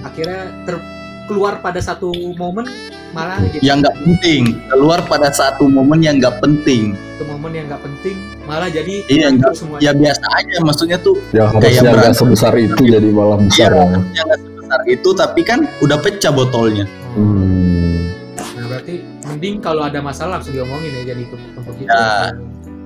[0.00, 0.82] akhirnya ter-
[1.26, 2.66] keluar pada satu momen
[3.10, 7.66] malah jadi yang nggak penting keluar pada satu momen yang nggak penting satu momen yang
[7.66, 12.14] nggak penting malah jadi Iya, nggak- semua ya biasa aja maksudnya tuh Yang Kayak berantem.
[12.16, 13.70] sebesar itu jadi malah besar.
[13.70, 13.98] Iya.
[14.16, 14.24] ya.
[14.70, 18.06] Sebesar itu tapi kan udah pecah botolnya Hmm.
[18.54, 22.30] nah berarti mending kalau ada masalah langsung diomongin ya jadi tumpuk tumpuk gitu Ya.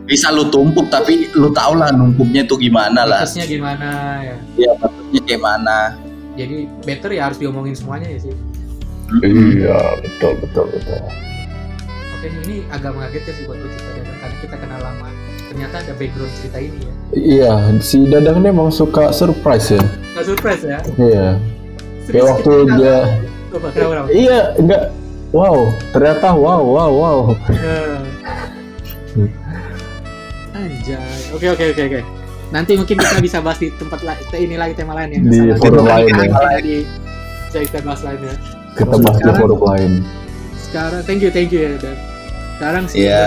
[0.05, 3.89] bisa lu tumpuk tapi lu tau lah numpuknya tuh gimana lah Batasnya gimana
[4.25, 5.79] ya ya maksudnya kayak mana
[6.35, 8.35] jadi better ya harus diomongin semuanya ya sih
[9.15, 10.97] Iya, betul, betul, betul.
[12.17, 15.09] Oke ini agak mengagetkan sih buat gue cerita Dadang karena kita kenal lama.
[15.45, 16.93] Ternyata ada background cerita ini ya.
[17.15, 19.85] Iya, si Dadang ini emang suka surprise ya.
[20.17, 20.79] Gak surprise ya.
[20.97, 21.37] Iya.
[22.05, 22.97] Serius, Kayak waktu dia,
[23.49, 24.09] Coba kenapa kenapa?
[24.11, 24.83] iya, enggak.
[25.31, 25.57] Wow,
[25.91, 27.19] ternyata wow, wow, wow.
[27.49, 28.03] Nah.
[30.55, 31.21] Anjay.
[31.33, 32.01] Oke oke oke oke.
[32.49, 35.55] Nanti mungkin kita bisa bahas di tempat lain, ini lagi tema lain yang Di sama.
[35.59, 36.61] forum Kita- lain ya.
[36.61, 36.77] di
[37.45, 38.35] bisa kita bahas lain ya.
[38.75, 39.93] Kita bahas di forum lain.
[40.55, 41.97] Sekarang thank you thank you ya dan
[42.55, 43.27] sekarang sih Iya.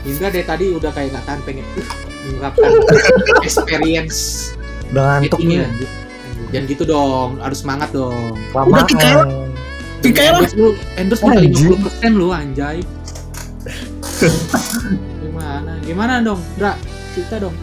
[0.00, 1.86] Indra dari tadi udah kayak gak tahan pengen uh,
[2.24, 2.70] mengungkapkan
[3.46, 4.50] experience
[4.88, 5.66] Udah ngantuk nih.
[6.48, 8.32] Jangan gitu dong, harus semangat dong.
[8.52, 8.86] Kelamaan.
[9.98, 11.74] Kayak Endorse lu, endorse minta Anjing.
[11.74, 12.78] 50% lu anjay.
[15.22, 15.72] Gimana?
[15.82, 16.78] Gimana dong, Dra?
[17.12, 17.54] Cerita dong.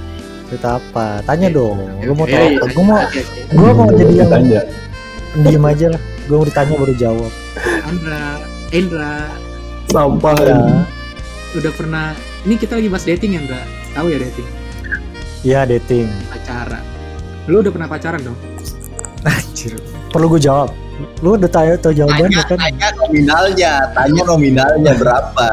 [0.52, 1.24] Cerita apa?
[1.24, 1.80] Tanya dong.
[2.04, 2.68] Lu mau tahu apa?
[2.70, 3.00] Gue mau,
[3.50, 4.62] gue mau jadi yang Tanya.
[5.42, 6.02] diem aja lah.
[6.28, 7.32] Gue mau ditanya baru jawab.
[7.88, 8.24] Andra,
[8.72, 9.16] Endra,
[9.90, 10.60] Sampah Ya,
[11.56, 12.12] udah pernah
[12.44, 13.62] ini kita lagi bahas dating ya, Andra?
[13.96, 14.48] Tahu ya dating?
[15.42, 16.10] ya dating.
[16.30, 16.84] Pacaran.
[17.48, 18.38] Lu udah pernah pacaran dong?
[19.26, 19.76] Anjir.
[20.14, 20.70] Perlu gue jawab.
[21.20, 22.58] Lu udah tahu tahu jawabannya tanya, kan?
[22.62, 25.46] tanya nominalnya tanya nominalnya berapa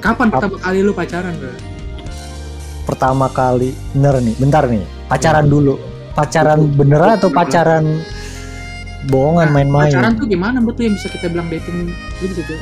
[0.00, 1.52] Kapan pertama kali lu pacaran, Dra?
[2.84, 4.84] Pertama kali, bener nih, bentar nih.
[5.08, 5.76] Pacaran dulu.
[6.16, 7.84] Pacaran beneran atau pacaran
[9.08, 12.60] bohongan Pacaran main-main tuh gimana betul yang bisa kita bilang dating lu bisa tuh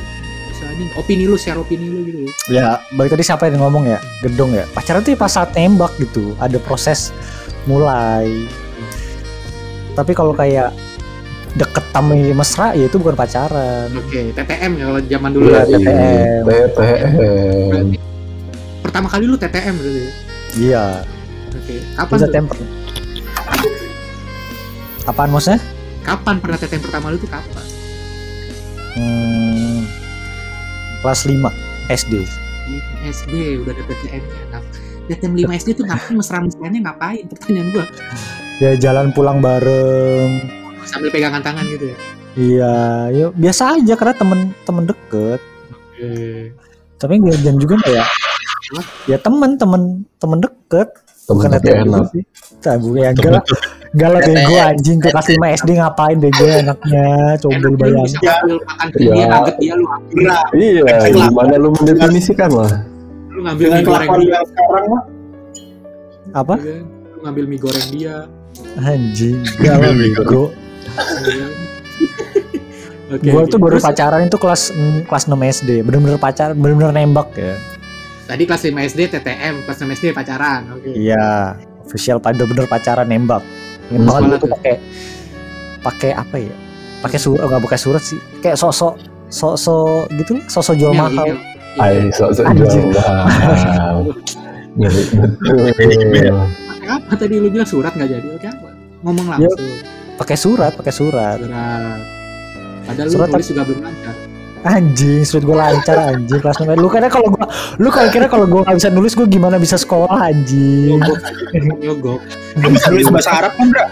[0.73, 4.57] ini opini lu share opini lu gitu ya balik tadi siapa yang ngomong ya gedong
[4.57, 7.13] ya pacaran tuh ya pas saat nembak gitu ada proses
[7.69, 8.47] mulai
[9.93, 10.73] tapi kalau kayak
[11.53, 13.87] deket sama mesra ya itu bukan pacaran.
[13.93, 15.63] Oke TTM ya kalau zaman dulu Iya, ya.
[15.69, 16.41] TTM.
[16.49, 17.85] TTM.
[18.81, 20.11] Pertama kali lu TTM berarti ya?
[20.57, 20.85] iya.
[21.53, 22.57] Oke kapan bisa temper
[25.03, 25.59] apaan maksudnya?
[26.03, 27.65] Kapan pernah TTM pertama lu tuh kapan?
[28.93, 29.85] Hmm,
[31.01, 31.49] kelas 5
[31.89, 32.13] SD
[33.03, 33.33] SD
[33.65, 34.61] udah ada TTM nya nah,
[35.11, 36.15] TTM 5 SD tuh ngapain?
[36.15, 37.23] Mesra-mesranya ngapain?
[37.27, 37.85] Pertanyaan gua
[38.63, 40.39] ya jalan pulang bareng.
[40.87, 41.97] Sambil pegangan tangan gitu ya?
[42.33, 42.73] Iya
[43.13, 45.39] ya biasa aja karena temen temen deket.
[45.75, 46.11] Oke.
[46.95, 48.07] Tapi nggak dan juga kayak
[49.11, 49.17] ya?
[49.19, 49.81] Temen temen
[50.17, 50.87] temen deket.
[51.23, 52.05] Temen bukan tapi TTM enak.
[52.11, 52.23] sih.
[52.63, 53.43] Tabu ya enggak lah.
[53.93, 57.07] enggak lah bego anjing ke kelas 5 SD ngapain bego anaknya
[57.43, 59.27] coba lu bayang bisa ngambil makan ke Ya.
[59.59, 59.85] dia lu.
[60.55, 62.71] Iya, gimana lu mendefinisikan lah?
[63.33, 64.39] lu ngambil mie goreng dia.
[64.47, 65.03] sekarang mah.
[66.33, 66.53] apa?
[66.57, 66.83] Ya kan?
[66.87, 68.15] lu ngambil mie goreng dia
[68.79, 70.43] anjing lah bego
[73.13, 73.51] Oke, gua oke.
[73.51, 77.53] tuh baru Terus, pacaran itu kelas mm, kelas 6 SD bener-bener pacar bener-bener nembak ya
[78.23, 80.63] Tadi kelas 5 SD TTM, kelas 6 SD pacaran.
[80.73, 80.95] Oke.
[80.95, 81.53] iya
[81.85, 83.43] official pada bener pacaran nembak
[83.91, 84.73] Ingat banget gua tuh pakai
[85.83, 86.55] pakai apa ya
[87.03, 88.95] pakai surat enggak pakai surat sih kayak sosok
[89.27, 91.37] sosok gitu lah sosok jual Email, mahal email.
[91.75, 92.65] Ay, sok-sok Anjing.
[92.69, 93.97] jual mahal.
[94.79, 96.37] Ngeri betul.
[96.83, 98.27] Pakai apa tadi lu bilang surat nggak jadi?
[98.35, 98.69] Oke apa?
[99.03, 99.71] Ngomong langsung.
[100.13, 101.99] pakai surat pakai surat Surat.
[102.83, 104.15] Padahal Surat lu tulis juga belum lancar.
[104.63, 108.45] Anjing, surat gue lancar anjing kelas 6 Lu kira kalau gua lu kalau kira kalau
[108.47, 110.99] gua nggak bisa nulis gue gimana bisa sekolah anjing.
[110.99, 111.19] Nyogok,
[111.79, 112.19] nyogok.
[112.63, 113.85] Lu bisa nulis bahasa Arab kan, Bra?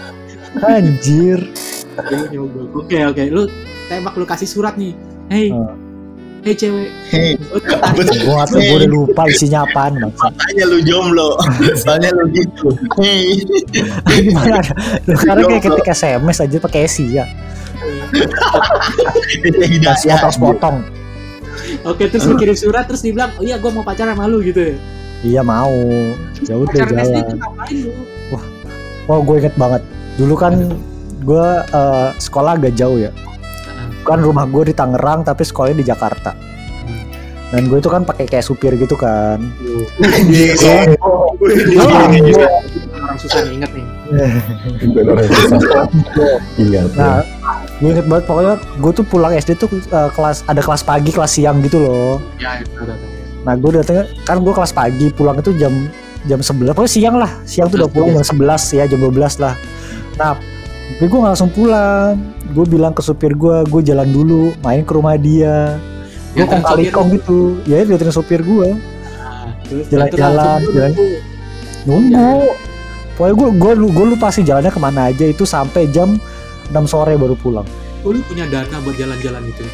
[0.68, 1.40] Anjir.
[2.32, 2.68] Nyogok.
[2.84, 3.48] Oke oke, lu
[3.88, 4.92] tembak lu kasih surat nih.
[5.28, 5.76] Hey, Hmm.
[6.42, 6.88] Hey cewek.
[7.10, 7.32] Hei.
[8.26, 9.98] Gua tahu gua udah lupa isinya apaan.
[9.98, 11.38] Makanya lu jomblo.
[11.78, 12.74] Soalnya lu gitu.
[12.98, 13.42] Hei.
[14.10, 14.60] Gimana?
[15.06, 17.24] Lu sekarang kayak ketik SMS aja pakai esi ya.
[19.42, 19.94] Hidayah.
[19.94, 20.82] Esi terus potong.
[21.86, 24.74] Oke, terus lu kirim surat terus dibilang, "Oh iya, gua mau pacaran sama lu" gitu
[24.74, 24.76] ya.
[25.22, 25.70] Iya mau.
[26.42, 27.14] Ya udah SD itu jalan.
[27.86, 27.90] lu?
[29.06, 29.82] Wah, gue inget banget.
[30.18, 30.54] Dulu kan
[31.22, 33.10] gue eh, sekolah agak jauh ya.
[34.02, 36.34] Kan rumah gue di Tangerang tapi sekolahnya di Jakarta.
[37.52, 39.36] Dan gue itu kan pakai kayak supir gitu kan.
[40.32, 40.96] Iya.
[42.96, 43.84] Orang susah nih inget nih.
[46.56, 46.80] Iya.
[46.96, 47.20] Nah,
[47.76, 51.32] gue inget banget pokoknya gue tuh pulang SD tuh eh, kelas ada kelas pagi, kelas
[51.36, 52.16] siang gitu loh.
[52.40, 52.72] Ya, itu.
[53.44, 55.92] Nah, gue datangnya kan gue kelas pagi, pulang itu jam
[56.24, 57.30] jam 11, pokoknya siang lah.
[57.44, 59.54] Siang tuh udah pulang jam 11 ya, jam 12 lah.
[60.16, 60.40] Nah,
[60.96, 62.18] tapi gue langsung pulang.
[62.52, 65.80] Gue bilang ke supir gue, gue jalan dulu, main ke rumah dia.
[66.36, 67.60] Gue Ya, kong kali kong gitu.
[67.68, 68.76] Ya, dia datengin supir gue.
[68.76, 70.92] Nah, terus Jalan-jalan, jalan.
[71.84, 72.54] Nunggu.
[73.12, 76.16] Pokoknya gue gue gue lupa sih jalannya ke mana aja itu sampai jam
[76.72, 77.68] 6 sore baru pulang.
[78.02, 79.64] Oh, lu punya dana buat jalan-jalan gitu.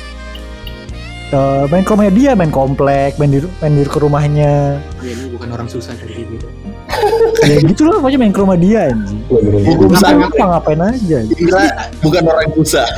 [1.28, 4.80] Eh, main rumahnya dia, main komplek, main di main di ke rumahnya.
[5.04, 6.48] Ya, lu bukan orang susah kayak gitu.
[7.52, 9.20] ya gitu lah pokoknya main ke rumah dia anjing.
[9.28, 10.48] Bukan Ngapain, ngapain.
[10.48, 11.18] ngapain aja.
[11.28, 11.68] Indra
[12.00, 12.88] bukan orang susah.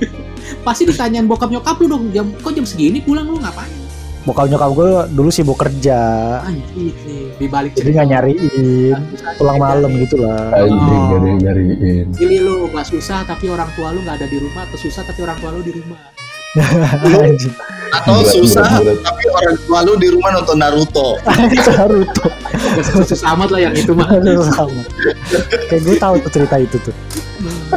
[0.66, 3.66] Pasti ditanyain bokap nyokap lu dong, jam kok jam segini pulang lu ngapain?
[4.22, 5.98] Bokap nyokap gue dulu sibuk kerja,
[6.46, 8.96] Anjir nih, di balik jadi nggak nyariin,
[9.34, 10.62] pulang malam gitu lah.
[10.62, 12.06] Anjing gak ada yang nyariin.
[12.14, 15.26] Pilih lu gak susah tapi orang tua lu gak ada di rumah atau susah tapi
[15.26, 15.98] orang tua lu di rumah.
[17.24, 17.54] Anjing.
[17.94, 18.98] Atau Berat, susah berat, berat.
[19.06, 21.08] tapi orang tua lu di rumah nonton Naruto.
[21.78, 22.26] Naruto.
[23.06, 24.08] Susah amat lah yang itu mah.
[24.50, 24.82] sama.
[25.70, 26.94] Kayak gue tahu tuh cerita itu tuh.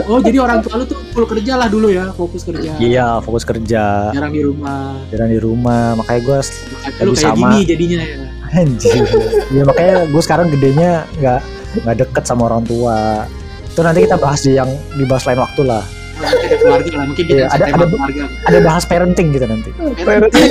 [0.08, 2.72] Oh jadi orang tua lu tuh full kerja lah dulu ya, fokus kerja.
[2.78, 4.96] Iya, fokus kerja, Jarang di rumah.
[5.10, 5.94] jarang di rumah.
[5.98, 7.48] Makanya gue Makanya lu kayak sama.
[7.52, 8.18] gini jadinya ya.
[8.56, 9.04] anjing.
[9.52, 11.40] Ya makanya gue sekarang gedenya nggak
[11.84, 13.28] nggak deket sama orang tua.
[13.68, 15.84] Itu nanti kita bahas di yang dibahas lain waktu lah.
[16.18, 18.24] Ada keluarga lah, mungkin kita Iya, bisa ada- ada- keluarga.
[18.44, 19.70] Ada bahas parenting gitu nanti.
[20.02, 20.50] Parenting.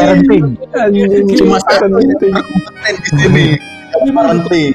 [0.00, 0.44] Parenting.
[1.36, 3.44] Cuma kompeten di sini.
[4.10, 4.70] Parenting.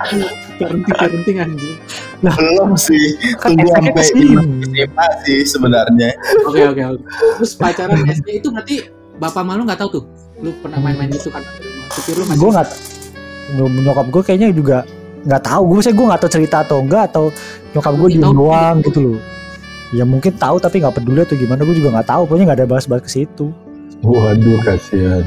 [0.55, 1.75] Parenting, parenting anjir.
[2.21, 3.05] Belum sih.
[3.37, 4.03] Kan Tunggu sampai.
[4.05, 6.09] SMA sih sebenarnya.
[6.45, 7.01] Oke oke oke.
[7.37, 8.75] Terus pacaran SD itu berarti
[9.17, 10.03] bapak malu nggak tahu tuh.
[10.39, 11.43] Lu pernah main-main gitu kan?
[11.91, 12.67] Supir lu masih gue nggak
[13.55, 14.77] nyokap gue kayaknya juga
[15.21, 17.25] nggak tahu gue saya gue nggak tahu cerita atau enggak atau
[17.71, 19.17] nyokap gue diem doang gitu loh
[19.95, 22.67] ya mungkin tahu tapi nggak peduli atau gimana gue juga nggak tahu pokoknya nggak ada
[22.67, 23.47] bahas-bahas ke situ
[24.01, 25.23] Waduh kasihan.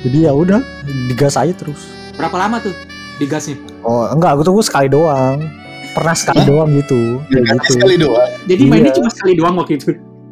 [0.00, 0.64] jadi ya udah
[1.06, 2.72] digas aja terus berapa lama tuh
[3.16, 3.60] digasnya?
[3.82, 5.44] oh enggak gue tuh gue sekali doang
[5.90, 8.30] pernah sekali doang gitu Kan gitu sekali doang.
[8.46, 8.70] Jadi Iya.
[8.70, 9.90] mainnya cuma sekali doang waktu itu.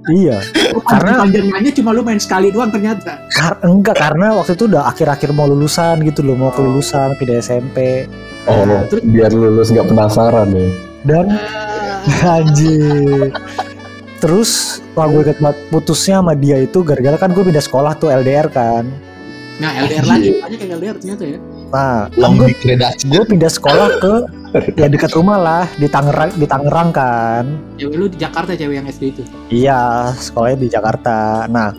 [0.09, 0.39] iya
[0.87, 3.19] Karena- panjang-panjangnya cuma lu main sekali doang ternyata.
[3.29, 8.07] Kar- enggak karena waktu itu udah akhir-akhir mau lulusan gitu loh mau kelulusan pindah SMP
[8.47, 10.69] Oh, terus- biar lulus nggak penasaran ya.
[11.05, 11.27] dan
[12.39, 13.33] anjir.
[14.19, 18.11] Terus wah gue inget banget putusnya sama dia itu gara-gara kan gue pindah sekolah tuh
[18.11, 18.87] LDR kan.
[19.63, 21.41] Nah LDR lagi banyak yang LDR ternyata ya.
[21.69, 22.49] nah Long gue
[23.13, 24.15] gue pindah sekolah ke
[24.81, 27.45] ya dekat rumah lah di Tangerang di Tangerang kan.
[27.77, 29.23] Cewek lu di Jakarta cewek yang SD itu.
[29.53, 31.45] iya sekolahnya di Jakarta.
[31.47, 31.77] Nah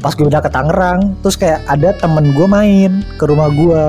[0.00, 3.84] pas gue udah ke Tangerang terus kayak ada temen gue main ke rumah gue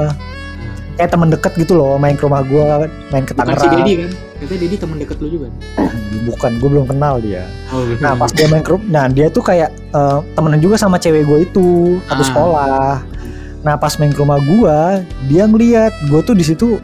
[0.98, 2.66] kayak temen deket gitu loh main ke rumah gue
[3.08, 4.12] main ke Bukan si Tangerang Dedi kan?
[4.38, 5.48] Katanya Dedi temen deket lu juga.
[6.26, 9.42] bukan gue belum kenal dia Oh, Nah pas dia main ke rum- nah dia tuh
[9.42, 11.68] kayak eh, temenan juga sama cewek gue itu
[12.04, 12.28] satu Ah.
[12.28, 12.90] sekolah.
[13.60, 14.80] Nah pas main ke rumah gue,
[15.26, 16.78] dia ngeliat gue tuh di situ.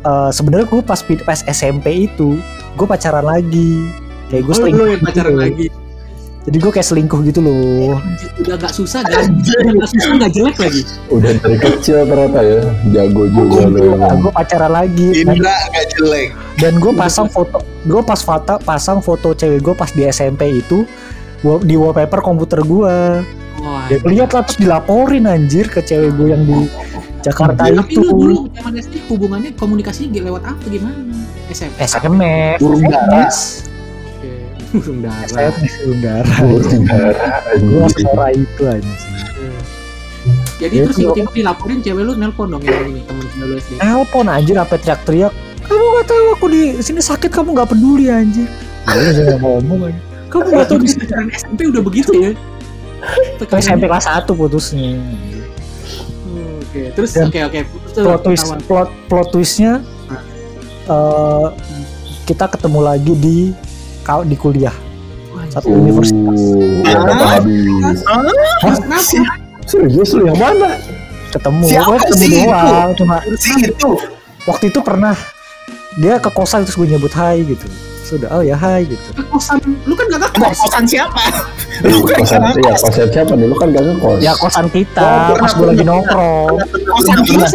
[0.00, 2.38] eh, Sebenarnya gue pas pas SMP itu,
[2.74, 3.88] gue pacaran lagi.
[4.28, 5.40] Kayak gue Oh, yang pacaran gitu.
[5.40, 5.66] lagi.
[6.48, 8.00] Jadi gue kayak selingkuh gitu loh.
[8.40, 9.04] Udah gak susah?
[9.04, 9.20] Udah
[9.84, 10.82] gak susah gak jelek lagi.
[11.12, 14.00] Udah dari kecil ternyata ya, jago juga lo.
[14.00, 15.06] Nah, gue pacaran lagi.
[15.12, 16.28] Dan, Indra nggak jelek.
[16.56, 20.88] dan gue pasang foto, gue pas foto pasang foto cewek gue pas di SMP itu
[21.60, 22.96] di wallpaper komputer gue.
[23.58, 26.64] Wah, Dia lihat lah terus dilaporin anjir ke cewek gue yang di
[27.20, 28.00] Jakarta Ya, tapi itu.
[28.00, 30.96] lu dulu zaman SD hubungannya komunikasi lewat apa gimana?
[31.52, 31.76] SMP.
[31.76, 33.28] SMS, Burung dara.
[33.28, 33.36] SMS,
[33.68, 33.77] Oke.
[34.68, 35.24] Burung dara.
[35.48, 36.32] SMS burung dara.
[36.42, 37.26] Burung dara,
[37.56, 38.04] Gue anjing.
[38.04, 39.14] suara itu anjing.
[40.58, 43.80] Jadi Ya, terus tiba-tiba dilaporin cewek lu nelpon dong yang ini temen lu SD.
[43.80, 45.32] Nelpon anjir sampai teriak-teriak.
[45.64, 48.48] Kamu gak tahu aku di sini sakit kamu gak peduli anjir.
[49.38, 50.00] Ngomong aja.
[50.28, 51.00] Kamu gak tahu di sini.
[51.06, 52.30] pacaran SMP udah begitu ya?
[53.38, 54.98] Itu SMP kelas 1 putusnya.
[54.98, 59.72] Hmm, Oke, terus Dan oke oke putus tuh Plot twist, plot plot twistnya
[60.84, 61.46] eh,
[62.24, 63.38] kita ketemu lagi di
[64.08, 64.72] kau di kuliah
[65.48, 66.40] satu Oh, universitas
[67.30, 68.00] habis.
[68.58, 68.96] Kenapa?
[69.62, 70.80] Serius lu yang mana?
[71.28, 72.40] ketemu Siapa ketemu sih itu?
[72.42, 73.90] doang cuma Si itu.
[74.42, 75.12] waktu itu pernah
[75.94, 77.68] dia ke kosan terus gue nyebut hai gitu
[78.02, 80.56] sudah oh ya hai gitu Ke kosan lu kan gak ke kos.
[80.58, 81.20] kosan siapa?
[81.84, 83.44] Lu Lu kan kosan, iya, kosan siapa nih?
[83.44, 84.18] Lu kan gak ngekos.
[84.18, 86.56] ya kosan kita Oh, pas gue lagi nongkrong
[86.88, 87.46] Kosan kita.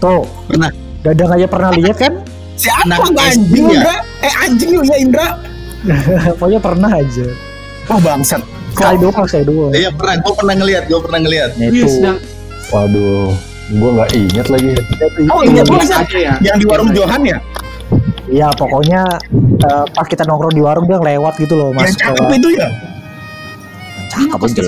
[0.00, 0.70] tuh Pernah.
[1.04, 2.12] dadang aja pernah lihat kan
[2.56, 3.76] Siapa Nah, gak SD anjing ya?
[3.76, 3.96] Indra?
[4.18, 5.28] Eh anjing lu ya Indra.
[6.34, 7.26] pokoknya pernah aja
[7.88, 8.42] Oh bangsat.
[8.70, 11.50] sekali doang saya doang Iya pernah, gue pernah ngeliat, gue pernah ngeliat.
[11.56, 12.10] Nah, Iya, itu
[12.68, 13.32] Waduh,
[13.74, 14.68] gua nggak inget lagi.
[15.26, 16.04] Oh biasa.
[16.04, 16.34] aja ya.
[16.42, 17.38] Yang di warung Johan ya?
[18.28, 19.00] Iya pokoknya
[19.58, 22.68] eh, pas kita nongkrong di warung dia lewat gitu loh Yang mas cakep itu ya?
[24.28, 24.60] Kos itu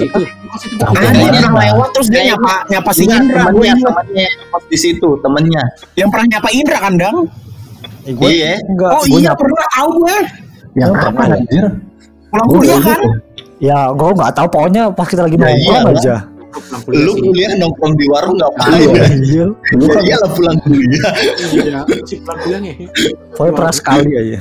[0.80, 3.40] Ada Yang yang lewat terus dia nyapa nyapa si Indra.
[3.42, 3.84] Temennya, ingat.
[3.84, 5.62] temennya pas di situ, temennya.
[5.92, 7.16] Yang pernah nyapa Indra kan Dang?
[8.00, 8.54] Eh, gue Iya.
[8.64, 10.18] enggak Oh gue iya nyapa pernah tahu gue.
[10.72, 11.36] Yang Lu apa pernah?
[11.36, 11.64] anjir?
[12.30, 13.10] Pulang kuliah nggak kan?
[13.60, 15.92] ya gue nggak tahu pokoknya pas kita lagi Ya, nongkrong iyalah.
[15.94, 16.16] aja
[16.88, 18.72] Lu kuliah nongkrong di warung ngapain?
[18.72, 18.90] Iya.
[18.90, 21.10] Ya, iya Lu kan iyalah pulang kuliah.
[21.52, 21.78] Iya,
[22.16, 22.74] pulang kuliah nih.
[23.32, 24.40] pokoknya pernah sekali aja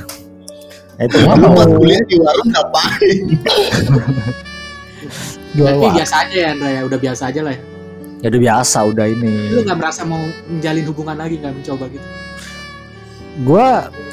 [0.96, 3.20] Ya, itu pas mau kuliah di warung ngapain?
[5.50, 7.62] jual Tapi biasa aja ya Andra ya, udah biasa aja lah ya.
[8.20, 12.08] ya udah biasa udah ini Lu gak merasa mau menjalin hubungan lagi gak mencoba gitu?
[13.40, 13.68] gue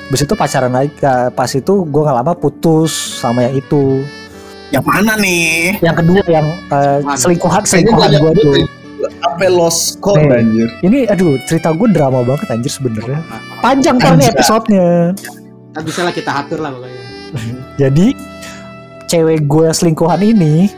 [0.07, 0.91] Abis itu pacaran lagi
[1.31, 4.07] pas itu gue nggak lama putus sama yang itu
[4.69, 5.79] Yang mana nih?
[5.79, 7.15] yang kedua yang Mana?
[7.15, 8.55] selingkuhan selingkuhan gue tuh
[8.97, 10.41] sampai lost score Nih.
[10.41, 10.69] anjir.
[10.81, 15.13] ini aduh cerita gue drama banget anjir sebenarnya Nah, panjang kan nih episodenya
[15.71, 17.03] Kan bisa lah kita atur lah pokoknya.
[17.83, 18.07] Jadi
[19.07, 20.73] cewek gue selingkuhan ini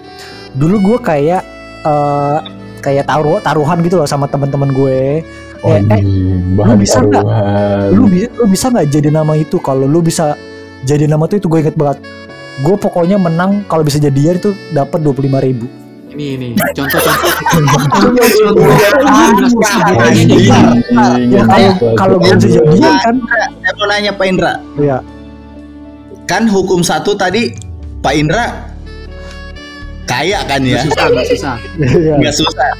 [0.52, 1.42] dulu gue kayak
[1.80, 2.38] eh
[2.78, 5.22] kayak taruh taruhan gitu loh sama teman-teman gue.
[5.66, 6.02] Oh, Eh, eh,
[6.54, 7.24] bahan lu bisa nggak?
[7.90, 9.58] Lu bisa lu bisa nggak jadi nama itu?
[9.58, 10.38] Kalau lu bisa
[10.86, 11.98] jadi nama itu itu gue inget banget.
[12.62, 15.66] Gue pokoknya menang kalau bisa jadian itu dapat dua puluh lima ribu.
[16.08, 16.48] Ini ini.
[19.98, 20.50] Anjing,
[21.30, 23.16] Ya kalau kalau gue bisa jadian kan,
[23.62, 24.98] Saya mau nanya Pak Indra, ya
[26.28, 27.50] kan hukum satu tadi
[28.04, 28.44] Pak Indra
[30.04, 30.80] kaya kan ya?
[30.84, 31.56] Susah, nggak susah.
[31.80, 32.70] ya Nggak susah.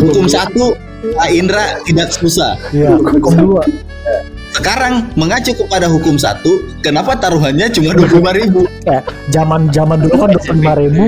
[0.00, 2.58] Hukum satu Pak Indra tidak susah.
[2.74, 3.62] ya hukum dua.
[4.48, 8.60] Sekarang mengacu kepada hukum satu, kenapa taruhannya cuma dua puluh ribu?
[9.30, 11.04] Zaman zaman dulu kan dua puluh lima ribu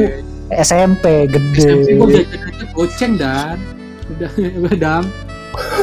[0.55, 1.86] SMP gede.
[1.86, 2.26] SMP gue
[2.74, 3.57] goceng dan
[4.18, 5.03] udah udah dam.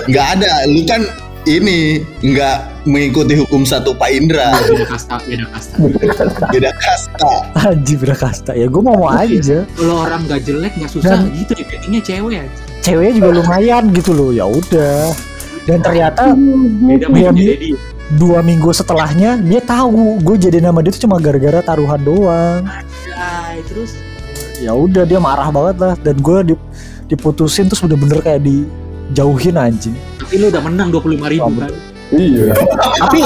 [0.07, 1.01] Nggak ada, lu kan
[1.49, 1.79] ini
[2.21, 5.75] nggak mengikuti hukum satu Pak Indra, Beda kasta, beda kasta.
[6.49, 7.31] beda kasta.
[7.57, 9.63] Anjir berakasta ya gue mau mau aja.
[9.69, 12.43] Kalau orang nggak jelek nggak susah Dan- gitu ya datingnya cewek ya.
[12.79, 15.11] ceweknya juga lumayan gitu loh ya udah
[15.65, 16.31] dan ternyata
[16.79, 17.43] Beda Iya, sama Mi.
[17.45, 17.71] Dedi.
[18.13, 22.63] dua minggu setelahnya dia tahu gue jadi nama dia tuh cuma gara-gara taruhan doang
[23.09, 23.91] Ay, terus
[24.57, 26.63] ya udah dia marah banget lah dan gue di-
[27.07, 29.95] diputusin terus bener-bener kayak dijauhin anjing
[30.27, 31.71] tapi lu udah menang 25 ribu kan?
[32.07, 32.51] Iya.
[32.99, 33.19] tapi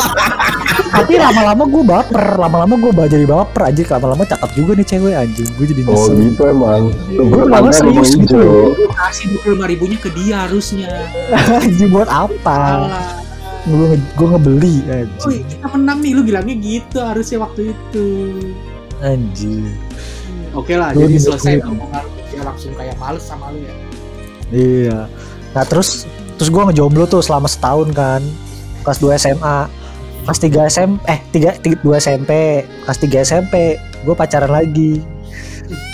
[0.91, 5.49] tapi lama-lama gue baper lama-lama gue jadi baper anjing lama-lama cakep juga nih cewek anjing
[5.49, 6.13] gue jadi Oh nyesel.
[6.19, 6.83] gitu emang.
[7.09, 8.37] Tanda lama serius gitu.
[8.37, 8.41] Hijau.
[8.41, 8.69] loh.
[8.75, 9.25] lu kasih
[9.57, 10.89] 25 ribunya ke dia harusnya.
[11.57, 12.57] Anjing buat apa?
[13.63, 16.11] Gue gue ngebeli Woi, anjing kita menang nih.
[16.13, 18.05] Lu bilangnya gitu harusnya waktu itu.
[18.99, 19.73] Anjing
[20.51, 23.73] oke lah Lu jadi di- selesai omongan dia langsung kayak males sama lu ya.
[24.51, 24.99] Iya.
[25.51, 26.05] Nah terus
[26.41, 28.17] terus gue ngejomblo tuh selama setahun kan
[28.81, 29.69] kelas 2 SMA
[30.25, 31.19] kelas 3 SM eh
[31.61, 35.05] 3, 2 SMP kelas 3 SMP gue pacaran lagi.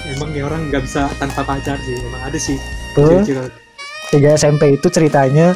[0.08, 2.56] Emang ya orang nggak bisa tanpa pacar sih emang ada sih
[2.96, 3.28] tuh.
[3.28, 5.52] 3 SMP itu ceritanya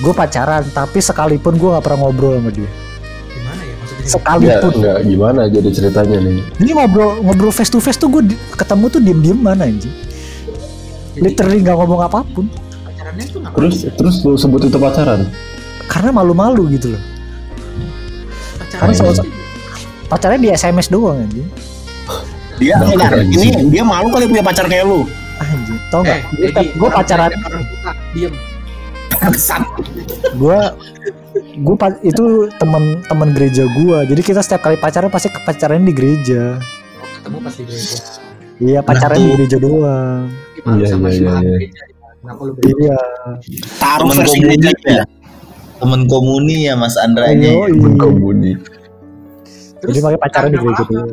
[0.00, 2.64] gue pacaran tapi sekalipun gue nggak pernah ngobrol sama dia.
[3.36, 4.00] Gimana ya maksudnya?
[4.00, 6.40] Ya, sekalipun enggak gimana jadi ceritanya nih.
[6.56, 9.92] ini ngobrol ngobrol face to face tuh gue ketemu tuh diem diem mana anjing
[11.20, 12.48] literally nggak ngomong apa pun
[13.10, 15.20] pacarannya tuh nggak Terus terus lu sebut itu pacaran?
[15.90, 17.02] karena malu-malu gitu loh.
[18.56, 19.26] Pacaran sama-
[20.06, 21.50] pacarnya di SMS doang anjing.
[22.60, 25.02] Dia Nah, enggak, ini dia malu kali punya pacar kayak lu.
[25.40, 26.20] anjing tau eh, nggak
[26.52, 27.30] jadi gue pacaran.
[28.12, 28.34] diem.
[29.10, 29.62] Kesat.
[30.32, 30.58] gue
[31.58, 36.60] gue itu teman teman gereja gue jadi kita setiap kali pacaran pasti pacaran di gereja.
[37.18, 37.96] Ketemu pas di gereja.
[38.60, 39.24] Iya pacaran tuh.
[39.24, 40.28] di gereja doang.
[40.60, 41.56] Iya, sama iya, iya, iya.
[41.56, 41.82] gereja
[42.20, 42.98] kenapa lu beda iya
[43.80, 45.04] Taruh temen versi komuni gereja ya
[45.80, 47.64] temen komuni ya Mas Andra ini iya.
[47.96, 48.52] Kebudi.
[49.80, 50.92] jadi makanya pacaran di gereja apa?
[50.92, 51.08] doang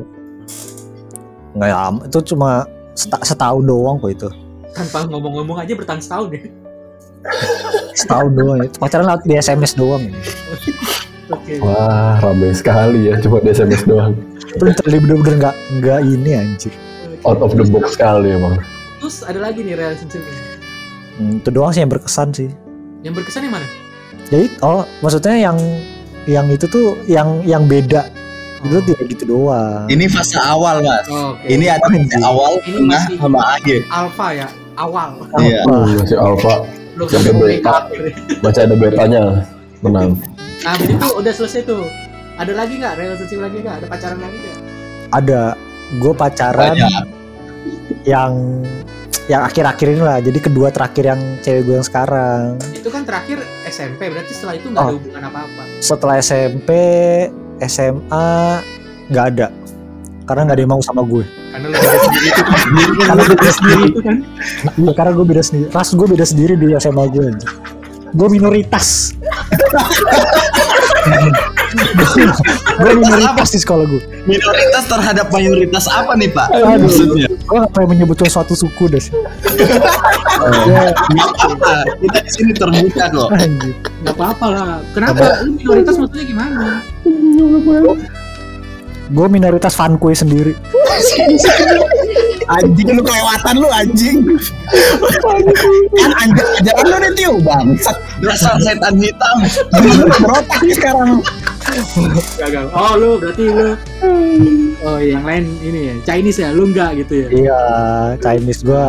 [1.57, 2.49] nggak ya itu cuma
[2.93, 4.29] seta- setahun doang kok itu
[4.75, 6.41] tanpa ngomong-ngomong aja bertahan setahun ya
[7.95, 10.13] setahun doang itu pacaran lewat di SMS doang ya.
[11.33, 14.13] oke Wah, ramai sekali ya cuma di SMS doang.
[14.59, 16.73] bener-bener nggak nggak ini anjir
[17.25, 18.61] Out of the box sekali emang.
[19.01, 20.21] terus ada lagi nih relationship
[21.17, 22.49] Hmm, itu doang sih yang berkesan sih.
[23.01, 23.67] Yang berkesan yang mana?
[24.27, 25.57] Jadi oh maksudnya yang
[26.27, 28.05] yang itu tuh yang yang beda.
[28.61, 29.85] Itu tidak gitu doang.
[29.87, 31.05] Ini fase awal Mas.
[31.09, 31.45] Oh, oke.
[31.45, 33.79] Ini ada fase awal Ini tengah masih- sama akhir.
[33.89, 34.47] Alpha ya?
[34.77, 35.09] Awal.
[35.41, 35.61] Iya.
[35.65, 36.17] Masih
[37.09, 37.77] sampai mulai ke beta.
[38.41, 39.23] masih ada betanya.
[39.85, 40.17] Menang.
[40.65, 41.85] nah begitu udah selesai tuh.
[42.37, 42.93] Ada lagi nggak?
[42.97, 43.75] Relationship lagi nggak?
[43.81, 44.57] Ada pacaran lagi nggak?
[45.13, 45.41] Ada.
[46.01, 47.05] Gue pacaran banyak.
[48.03, 48.33] yang
[49.27, 50.17] yang akhir-akhir ini lah.
[50.17, 52.55] Jadi kedua terakhir yang cewek gue yang sekarang.
[52.71, 54.97] Itu kan terakhir SMP berarti setelah itu nggak ada Oh.
[54.97, 55.61] hubungan apa-apa.
[55.79, 56.69] Setelah SMP
[57.59, 58.29] SMA
[59.07, 59.47] nggak ada.
[60.23, 61.23] Karena nggak ada yang mau sama gue.
[61.23, 62.57] Karena lu beda sendiri itu kan.
[63.07, 64.15] Karena lu beda sendiri itu kan.
[64.73, 65.65] Iya karena gue beda sendiri.
[65.69, 67.27] Ras gue beda sendiri di SMA gue.
[68.09, 69.11] Gue minoritas
[72.77, 76.47] gue minoritas di sekolah gue minoritas terhadap mayoritas apa nih Pak?
[76.53, 76.87] Aduh.
[76.87, 79.15] maksudnya gue gak pengen menyebutkan suatu suku deh sih
[80.37, 83.29] Nggak apa kita di sini terbuka kok.
[83.33, 83.73] Anjir
[84.05, 84.77] nggak apa-apa lah.
[84.93, 85.43] Kenapa?
[85.43, 86.85] Lu minoritas maksudnya gimana
[89.07, 90.53] gue minoritas fankui sendiri.
[92.47, 94.23] Anjing lu kelewatan lu anjing.
[95.99, 97.97] kan anjing ajaran lu nih Tio bangsat.
[98.23, 99.37] dasar setan hitam.
[100.23, 101.09] Berotak nih sekarang.
[102.39, 102.65] gagal.
[102.71, 103.69] Oh lu berarti lu.
[104.83, 105.95] Oh yang lain ini ya.
[106.07, 107.27] Chinese ya lu enggak gitu ya?
[107.27, 107.61] Iya
[108.23, 108.85] Chinese gue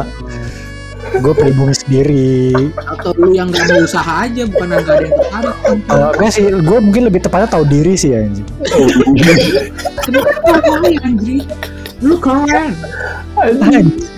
[1.17, 2.53] gue pribumi sendiri.
[2.77, 5.55] Atau lu yang nggak mau usaha aja bukan yang nggak ada yang tertarik
[5.89, 8.49] Kalau gue sih gue mungkin lebih tepatnya tahu diri sih ya anjing.
[10.05, 11.45] Kenapa kali anjir
[11.99, 12.73] lu keren.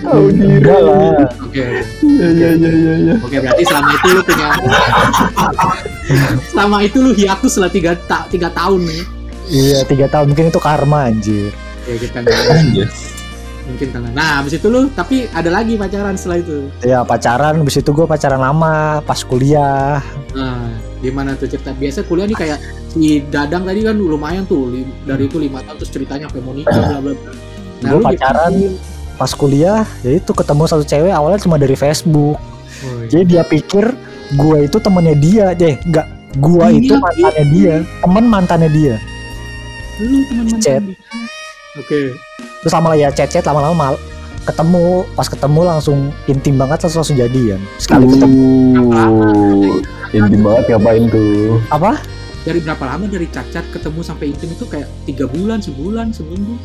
[0.01, 0.61] Tahu diri.
[0.65, 1.25] lah.
[1.41, 1.65] Oke
[2.01, 2.93] iya iya iya.
[2.97, 3.13] iya.
[3.17, 4.47] oke berarti selama itu lu punya
[6.53, 9.03] selama itu lu hiatus setelah tiga, ta tiga tahun nih.
[9.51, 10.33] Iya tiga tahun.
[10.33, 11.51] Mungkin itu karma anjir.
[11.89, 12.87] Ya kita nggak Anjir.
[13.71, 16.57] Mungkin tangan nah habis itu lu tapi ada lagi pacaran setelah itu?
[16.81, 17.57] Ya pacaran.
[17.57, 20.03] Habis itu gue pacaran lama pas kuliah.
[20.31, 21.71] Nah gimana tuh cerita?
[21.71, 22.57] Biasa kuliah nih kayak
[22.89, 26.53] si Dadang tadi kan lumayan tuh li- dari itu lima tahun terus ceritanya sampai mau
[26.53, 27.31] nikah bla bla bla.
[27.81, 28.51] Gua lu pacaran.
[29.15, 32.37] pas kuliah ya itu ketemu satu cewek awalnya cuma dari Facebook.
[32.81, 33.05] Gimana?
[33.07, 33.85] jadi dia pikir
[34.33, 35.45] gue itu temennya dia.
[35.53, 37.73] Deh enggak gue Iya, itu mantannya dia.
[37.99, 38.95] Temen mantannya dia.
[39.99, 40.81] Lu teman mantan Chat.
[40.81, 40.97] dia.
[41.77, 41.99] Oke.
[42.61, 43.95] Terus lama ya chat chat lama-lama mal
[44.45, 45.05] ketemu.
[45.13, 47.59] Pas ketemu langsung intim banget terus langsung jadian.
[47.77, 48.45] Sekali ketemu.
[48.89, 49.77] Uh,
[50.11, 51.61] intim banget ngapain tuh?
[51.69, 52.01] apa?
[52.41, 56.57] Dari berapa lama dari cacat ketemu sampai intim itu kayak tiga bulan sebulan seminggu?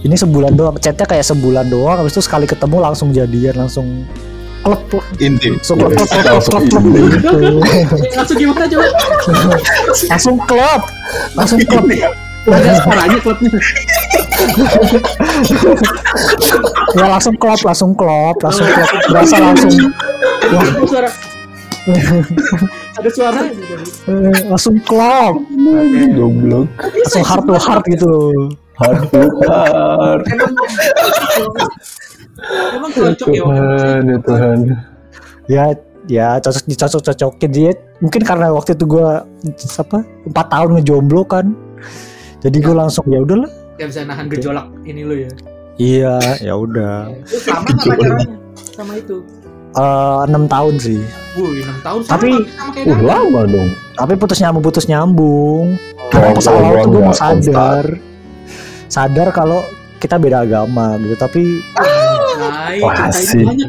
[0.00, 0.80] Ini sebulan doang.
[0.80, 2.00] Chatnya kayak sebulan doang.
[2.00, 4.08] Habis itu sekali ketemu langsung jadian langsung
[4.64, 5.04] klub lah.
[5.20, 5.60] intim.
[5.60, 7.32] Langsung klub, klub, klub, klub, Langsung gitu.
[8.16, 8.88] langsung gimana coba?
[10.08, 10.80] Langsung klub,
[11.36, 11.84] langsung klub.
[12.50, 13.50] ada suaranya klubnya
[16.96, 18.88] Ya langsung klub, langsung klub, langsung klub.
[19.12, 19.72] Berasa langsung,
[20.50, 21.10] wah, ada suara
[23.00, 23.74] ada suara gitu.
[24.48, 25.34] langsung klub,
[26.16, 26.66] Goblok.
[26.76, 28.14] langsung heart to heart gitu.
[28.76, 30.22] Hard to hard.
[32.76, 34.58] emang cocok ya Tuhan, ya Tuhan.
[35.48, 35.64] Ya,
[36.08, 37.72] ya cocok dicocok cocokin dia.
[38.00, 39.24] Mungkin karena waktu itu gua
[39.76, 41.52] apa empat tahun ngejomblo kan.
[42.40, 43.50] Jadi gue langsung ya udahlah.
[43.76, 45.30] Gak bisa nahan gejolak ini lo ya
[45.74, 47.08] Iya, ya udah.
[47.08, 48.36] Lama gak pacarannya
[48.70, 49.16] sama itu
[49.70, 50.98] Eh, enam tahun sih.
[51.32, 53.70] Wuh, 6 tahun sama, Tapi- sama kayak Uh, lama dong.
[53.94, 55.66] Tapi putus nyambung putus nyambung.
[56.10, 57.84] Karena Oh, pas awal tuh gue mau nggak sadar,
[58.86, 59.62] sadar kalau
[59.96, 61.14] kita beda agama gitu.
[61.14, 61.42] Tapi
[62.40, 63.46] Hai, Wah, asik.
[63.46, 63.62] ini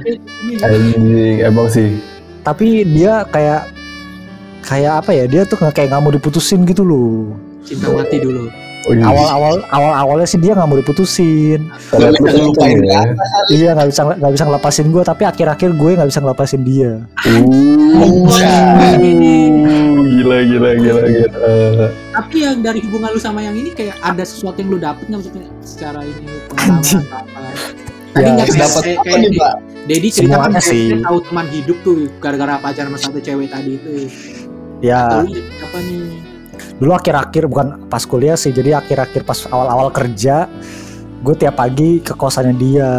[0.58, 0.66] ya.
[0.66, 2.02] Anjing, emang sih.
[2.42, 3.70] tapi dia kayak
[4.64, 5.26] kayak apa ya?
[5.26, 7.38] Dia tuh nggak kayak nggak mau diputusin gitu loh.
[7.66, 8.50] Cinta mati dulu.
[8.90, 9.06] Oh, iya.
[9.06, 11.70] Awal-awal awal-awalnya sih dia nggak mau diputusin.
[11.70, 13.14] Bisa ngelupain ya.
[13.54, 15.04] Iya nggak bisa nggak bisa ngelepasin gue.
[15.06, 16.92] Tapi akhir-akhir gue nggak bisa ngelepasin dia.
[17.30, 18.26] Uh,
[20.02, 21.88] gila, gila, gila, gila.
[22.10, 25.20] Tapi yang dari hubungan lu sama yang ini kayak ada sesuatu yang lu dapet nggak
[25.22, 27.42] maksudnya secara ini pengalaman apa?
[28.12, 29.54] Tadi Ya, nggak kayak, dapat kayak, apa nih pak
[29.88, 31.00] Dedi cerita kan sih.
[31.00, 34.10] tahu teman hidup tuh gara-gara pacaran sama satu cewek tadi itu.
[34.84, 36.11] Ya apa nih?
[36.82, 38.50] Dulu akhir-akhir bukan pas kuliah sih.
[38.50, 40.50] Jadi akhir-akhir pas awal-awal kerja,
[41.22, 42.92] gue tiap pagi ke kosannya dia.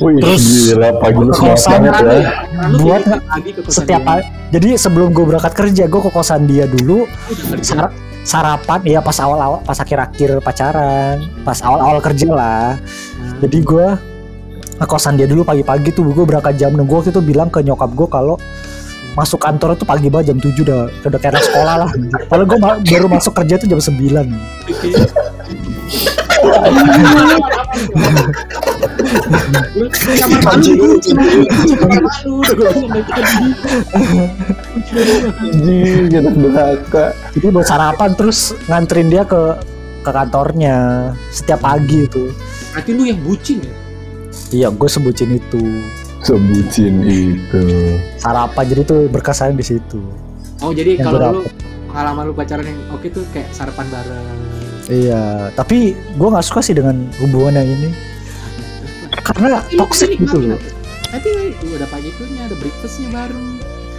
[0.00, 1.92] Wih, Terus, gila, pagi lu kosan ya.
[1.92, 2.32] ya,
[2.80, 4.24] Buat kayak pagi ke kosan Setiap hari.
[4.48, 7.04] Jadi sebelum gue berangkat kerja, gue ke kosan dia dulu.
[7.60, 12.78] Sar- sarapan ya pas awal-awal pas akhir-akhir pacaran pas awal-awal kerja lah
[13.18, 13.86] Nah, jadi gue
[14.78, 17.66] ke kosan dia dulu pagi-pagi tuh gue berangkat jam 6 gue waktu itu bilang ke
[17.66, 18.38] nyokap gue kalau
[19.12, 21.90] masuk kantor itu pagi banget jam 7 udah udah kayak anak sekolah lah
[22.32, 22.58] padahal gue
[22.88, 24.90] baru masuk kerja tuh jam 9 oke.
[29.72, 33.48] Lu kamar malu lu, kamar malu, udah gue bilang dari tadi.
[35.42, 37.06] Anjing, kita durhaka.
[37.36, 39.56] jadi buat sarapan terus nganterin dia ke
[40.02, 40.76] ke kantornya
[41.30, 42.34] setiap pagi itu
[42.74, 43.74] Berarti lu yang bucin ya?
[44.50, 45.62] iya gue sebutin itu
[46.22, 47.64] Sebutin itu.
[48.22, 50.00] sarapan jadi tuh berkesan di situ
[50.62, 51.42] Oh jadi Yang kalau gua lu
[51.92, 54.40] pengalaman lu pacaran yang oke tuh kayak sarapan bareng.
[54.88, 57.90] Iya, tapi gue nggak suka sih dengan hubungan yang ini
[59.22, 60.60] karena toxic gitu loh.
[61.12, 63.46] Tapi itu ada pagi itunya, ada breakfastnya bareng.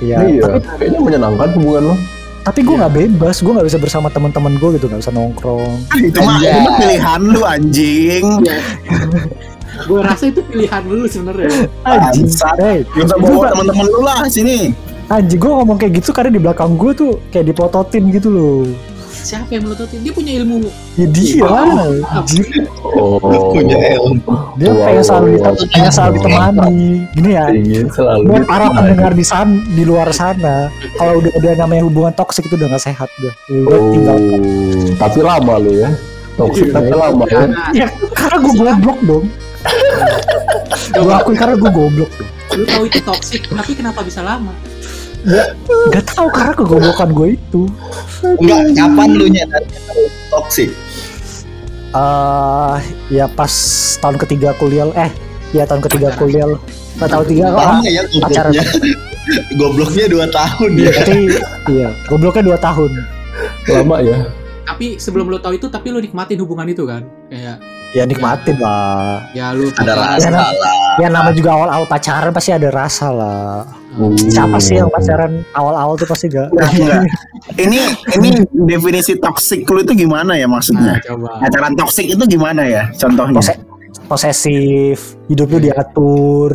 [0.01, 1.97] Iya, iya, tapi, kayaknya menyenangkan hubungan lo.
[2.43, 5.80] tapi gue nggak bebas, gue nggak bisa bersama teman-teman gue gitu, nggak bisa nongkrong.
[5.95, 8.26] Itu mah itu mah pilihan lu anjing.
[9.82, 11.49] gue rasa itu pilihan lu sebenarnya.
[11.84, 12.55] Anjing, Bangsat.
[12.57, 14.71] hey, Gak usah bawa teman-teman lu lah sini.
[15.05, 18.63] anjing gue ngomong kayak gitu karena di belakang gue tuh kayak dipototin gitu loh.
[19.13, 20.03] Siapa yang melototin?
[20.03, 20.67] Dia punya ilmu.
[20.93, 22.43] Ya dia lah, anjing.
[22.84, 23.15] Oh,
[23.49, 24.19] punya ilmu
[24.53, 25.65] Dia Wow, pengen selalu wow, wow.
[25.65, 26.84] pengen selalu ditemani.
[27.13, 28.24] Gini ya, ingin selalu.
[28.28, 30.67] buat para pendengar di sana di luar sana,
[30.97, 33.34] kalau udah udah namanya hubungan toksik itu udah nggak sehat udah.
[33.49, 34.17] Udah Oh, tinggal
[34.97, 35.89] tapi lama lo ya.
[36.34, 36.74] Toxic Iya.
[36.74, 37.41] tapi lama ya.
[37.71, 39.26] Ya, karena gue goblok dong.
[40.93, 42.32] Gue akui karena gue goblok dong.
[42.53, 44.53] lu tahu itu toxic, tapi kenapa bisa lama?
[45.89, 47.64] Gak tahu karena kegoblokan gue itu.
[48.24, 49.64] enggak kapan lu nyadar
[50.32, 50.70] toxic
[51.93, 52.82] eh
[53.14, 53.53] ya pas
[54.01, 55.11] tahun ketiga kuliah, eh
[55.53, 56.49] ya tahun ketiga kuliah.
[56.97, 58.53] Nah, tahun tiga lama ya pacaran.
[58.53, 58.78] gobloknya
[59.59, 61.20] gobloknya dua tahun ya Tapi
[61.74, 62.91] iya, gobloknya dua tahun.
[63.70, 64.18] Lama ya.
[64.64, 67.05] Tapi sebelum lu tahu itu, tapi lu nikmatin hubungan itu kan?
[67.30, 67.61] Kayak
[67.93, 69.21] Ya nikmatin lah.
[69.31, 70.49] ya lu ada rasa Ya, nah.
[70.49, 73.65] lah Ya nama juga awal-awal pacaran pasti ada rasa lah.
[73.93, 74.13] Hmm.
[74.13, 76.49] Siapa sih yang pacaran awal-awal tuh pasti gak?
[76.49, 77.01] Enggak, enggak.
[77.55, 77.79] Ini
[78.13, 78.29] ini
[78.63, 80.97] definisi toxic lu itu gimana ya Nah, maksudnya?
[81.03, 81.37] coba.
[81.39, 83.37] Pacaran toxic itu gimana ya contohnya?
[83.37, 83.61] Pose-
[84.03, 86.51] posesif, hidup lu diatur.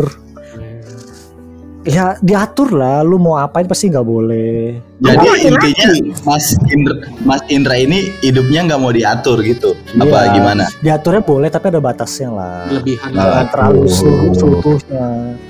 [1.89, 4.76] Ya diatur lah, lu mau apain pasti nggak boleh.
[4.99, 5.89] jadi intinya
[6.22, 10.05] Mas Indra Mas Indra ini hidupnya nggak mau diatur gitu Iya.
[10.05, 12.66] apa gimana Diaturnya boleh tapi ada batasnya lah.
[12.66, 13.89] Kelebihan Nah, terlalu Oh.
[13.89, 15.05] seluruh seluruhnya.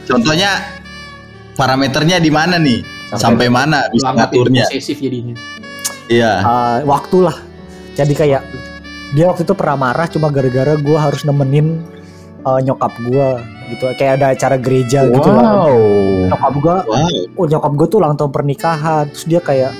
[0.04, 0.50] contohnya
[1.54, 5.34] parameternya di mana nih sampai, mana lu bisa ngaturnya posesif jadinya.
[6.06, 7.36] iya Ah, waktu lah.
[7.92, 8.42] Jadi kayak
[9.10, 11.80] dia waktu itu pernah marah cuma gara-gara gue harus nemenin
[12.38, 13.28] eh, nyokap gue
[13.70, 13.84] gitu.
[13.94, 15.44] Kayak ada acara gereja gitu lah.
[15.68, 15.76] Wow.
[16.28, 17.08] Nyokap gue wow
[17.38, 19.72] oh nyokap gue tuh ulang tahun pernikahan terus dia kayak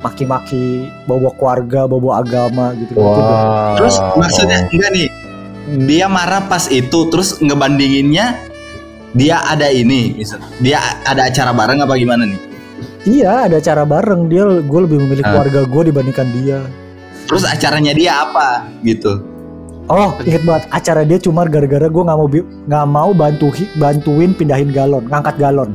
[0.00, 3.76] maki-maki bawa keluarga bawa agama gitu Wow.
[3.76, 5.08] terus maksudnya enggak nih
[5.88, 8.36] dia marah pas itu terus ngebandinginnya
[9.14, 10.42] dia ada ini, misal.
[10.58, 10.76] dia
[11.06, 12.40] ada acara bareng apa gimana nih?
[13.06, 15.30] Iya ada acara bareng dia gue lebih memilih Ah.
[15.30, 16.58] keluarga gue dibandingkan dia.
[17.24, 19.22] Terus acaranya dia apa gitu?
[19.86, 24.72] Oh inget banget acara dia cuma gara-gara gue nggak mau nggak mau bantu bantuin pindahin
[24.72, 25.70] galon ngangkat galon.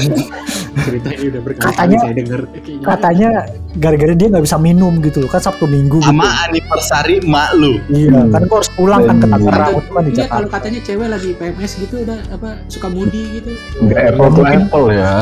[0.80, 2.40] cerita ini udah berkali-kali Katanya- saya dengar.
[2.80, 3.30] Katanya
[3.76, 6.08] gara-gara dia nggak bisa minum gitu loh kan Sabtu Minggu gitu.
[6.08, 7.76] Sama anniversary mak lu.
[7.88, 8.32] Iya Hmm.
[8.32, 9.26] kan gue harus pulang kan ke.
[9.28, 13.50] Tangerang kan di Iya, kalau katanya cewek lagi PMS gitu udah apa suka moody gitu
[13.82, 15.12] Nggak apple to apple ya.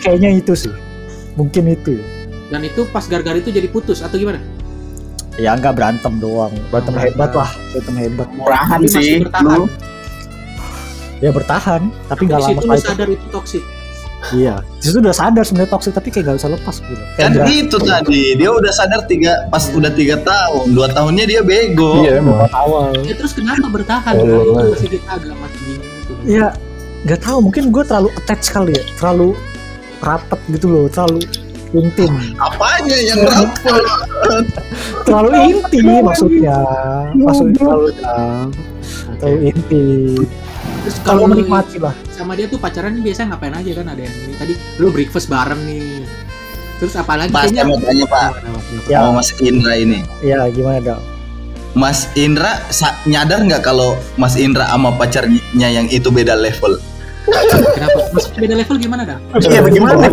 [0.00, 0.72] Kayaknya itu sih
[1.34, 2.04] mungkin itu ya.
[2.44, 4.38] dan itu pas gara-gara itu jadi putus atau gimana?
[5.34, 8.28] Ya nggak berantem doang, berantem Oh, hebat lah, berantem hebat.
[8.30, 9.58] Murahan sih bertahan.
[9.58, 9.66] lu.
[11.18, 12.86] Ya bertahan, tapi nggak lama itu.
[12.86, 13.64] sadar itu toksik.
[14.32, 17.02] Iya, di situ udah sadar sebenarnya toxic tapi kayak gak bisa lepas gitu.
[17.20, 21.40] Kan berasa itu tadi dia udah sadar tiga pas udah tiga tahun, dua tahunnya dia
[21.44, 22.00] bego.
[22.00, 22.48] Iya emang.
[22.56, 22.96] awal.
[23.04, 24.16] Ya terus kenapa bertahan?
[24.16, 26.12] Oh, itu masih kita agak mati bingung gitu.
[26.24, 26.46] Iya,
[27.04, 29.28] nggak tahu mungkin gue terlalu attach kali ya, terlalu
[30.00, 31.20] rapet gitu loh, terlalu
[31.76, 33.82] intim, Apanya yang rapet?
[35.06, 36.56] terlalu intim maksudnya,
[37.12, 39.18] maksudnya terlalu dalam, Oke.
[39.18, 40.22] terlalu intim.
[40.84, 41.96] Terus Kalau menikmati lah.
[42.08, 45.60] sama dia tuh pacaran biasanya ngapain aja kan ada yang ini tadi lu breakfast bareng
[45.64, 46.04] nih.
[46.76, 48.30] Terus apalagi Pas saya mau tanya Pak,
[48.84, 49.00] Ya.
[49.00, 50.04] sama Mas Indra ini.
[50.20, 51.02] Ya gimana dong?
[51.72, 56.76] Mas Indra sa- nyadar nggak kalau Mas Indra sama pacarnya yang itu beda level?
[57.72, 57.98] Kenapa?
[58.12, 59.18] Maksudnya beda level gimana dah?
[59.40, 60.04] Iya bagaimana?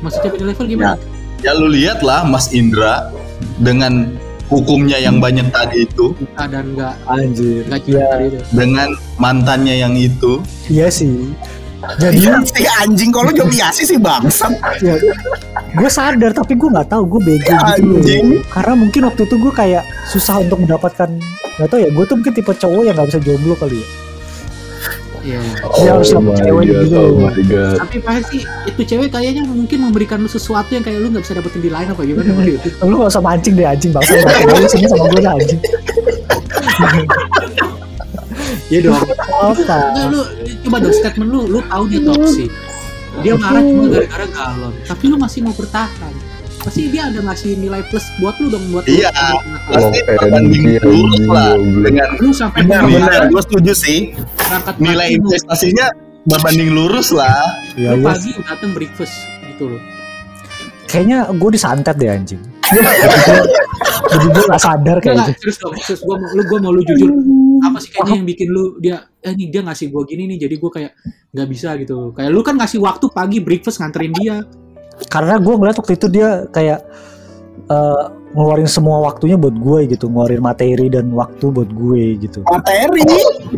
[0.00, 0.96] Maksudnya beda level gimana?
[1.40, 3.08] Ya lu lihat lah Mas Indra
[3.56, 4.12] dengan
[4.46, 7.62] hukumnya yang banyak tadi itu, Kita dan nggak Anjir.
[7.64, 8.38] nggak Iya, cinta gitu.
[8.52, 10.40] dengan mantannya yang itu.
[10.66, 11.32] iya sih.
[11.96, 14.52] Jadi Iya si anjing kalau Jomiasi sih bangsat.
[14.78, 15.00] ya,
[15.70, 17.96] gue sadar tapi gue nggak tahu gue bego Ya, gitu loh.
[17.96, 18.26] anjing.
[18.46, 21.08] karena mungkin waktu itu gue kayak susah untuk mendapatkan
[21.56, 23.86] nggak tahu ya gue tuh mungkin tipe cowok yang nggak bisa jomblo kali ya
[25.20, 25.40] Iya.
[25.76, 26.96] Dia harus Oh dapet my cewek God, gitu.
[26.96, 27.76] Oh my god.
[27.78, 31.60] Tapi pasti itu cewek kayaknya mungkin memberikan lu sesuatu yang kayak lu nggak bisa dapetin
[31.60, 32.68] di lain apa gimana gitu.
[32.88, 35.60] lu gak usah mancing deh anjing bangsa lu sini sama gue dah anjing
[38.70, 38.94] Iya dong.
[38.96, 40.20] apa Enggak lu
[40.64, 42.50] coba dong statement lu, lu tahu dia toksik.
[43.20, 46.14] Dia marah cuma gara-gara galon, tapi lu masih mau bertahan.
[46.60, 48.94] Pasti dia ada ngasih nilai plus buat lu dong buat lu.
[48.94, 49.10] Iya.
[49.66, 52.96] Pasti anjing, lurus lah anjing, dengan Lu sampai Benar Iya.
[53.00, 53.98] benar, gue setuju sih.
[54.50, 55.86] Berangkat nilai pagi, investasinya
[56.26, 57.46] berbanding lurus lah.
[57.78, 58.12] ya, lu ya.
[58.12, 59.14] pagi datang breakfast
[59.46, 59.82] gitu loh.
[60.90, 62.42] kayaknya gue disantet deh anjing
[64.12, 67.10] jadi gue gak sadar kayaknya terus dong, terus gua mau lu gua mau lu jujur.
[67.60, 70.54] Apa sih kayaknya yang bikin lu dia eh nih dia ngasih gua gini nih jadi
[70.58, 70.92] gua kayak
[71.34, 72.14] nggak bisa gitu.
[72.14, 74.36] Kayak lu kan ngasih waktu pagi breakfast nganterin dia.
[75.08, 76.84] karena gue ngeliat waktu itu dia kayak
[77.72, 83.02] eh, ngeluarin semua waktunya buat gue gitu ngeluarin materi dan waktu buat gue gitu Materi,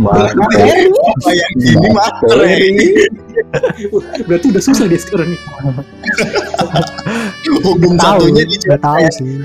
[0.00, 0.32] Materi.
[0.40, 0.88] materi.
[1.20, 2.70] Kayak gini materi.
[4.28, 5.40] Berarti udah susah dia sekarang nih.
[7.68, 9.44] Hubung satunya nggak tahu sih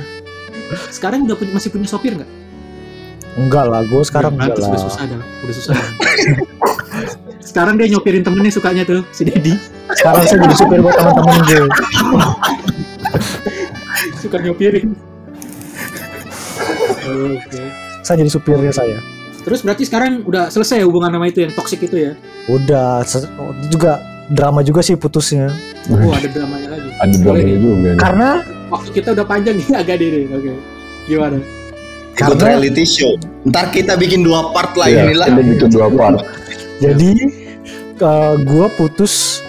[0.92, 2.30] Sekarang udah punya, masih punya sopir nggak?
[3.38, 5.74] enggak lah gue sekarang Udah, enggak udah lah susah dah, udah susah.
[5.78, 5.88] dah.
[7.54, 9.54] sekarang dia nyopirin temennya sukanya tuh si Dedi
[9.94, 11.70] sekarang saya jadi supir buat teman-teman gue
[14.18, 14.98] suka nyopirin.
[17.08, 17.62] Oke.
[18.02, 19.00] saya jadi supirnya saya
[19.40, 22.12] Terus berarti sekarang udah selesai hubungan sama itu yang toksik itu ya?
[22.46, 23.00] udah
[23.40, 23.96] oh, itu juga
[24.28, 25.48] drama juga sih putusnya
[25.88, 26.90] Oh ada dramanya lagi.
[27.00, 27.58] Ada dramanya nih.
[27.58, 27.96] juga nih.
[27.96, 28.30] karena
[28.68, 30.28] Waktu kita udah panjang nih agak deh.
[30.28, 30.52] Oke.
[31.08, 31.40] Gimana?
[31.40, 33.16] Ikut Karena- reality show.
[33.46, 35.28] Ntar kita bikin dua part lah Iya, inilah.
[35.32, 36.20] ini bikin dua part.
[36.78, 37.12] jadi
[38.38, 39.40] gue putus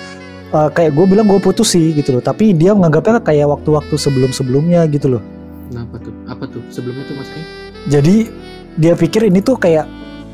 [0.48, 4.86] eh, kayak gue bilang gue putus sih gitu loh tapi dia menganggapnya kayak waktu-waktu sebelum-sebelumnya
[4.88, 5.22] gitu loh
[5.68, 6.12] Kenapa tuh?
[6.24, 6.62] Apa tuh?
[6.68, 7.46] Sebelumnya tuh maksudnya?
[7.88, 8.28] jadi
[8.76, 9.86] dia pikir ini tuh kayak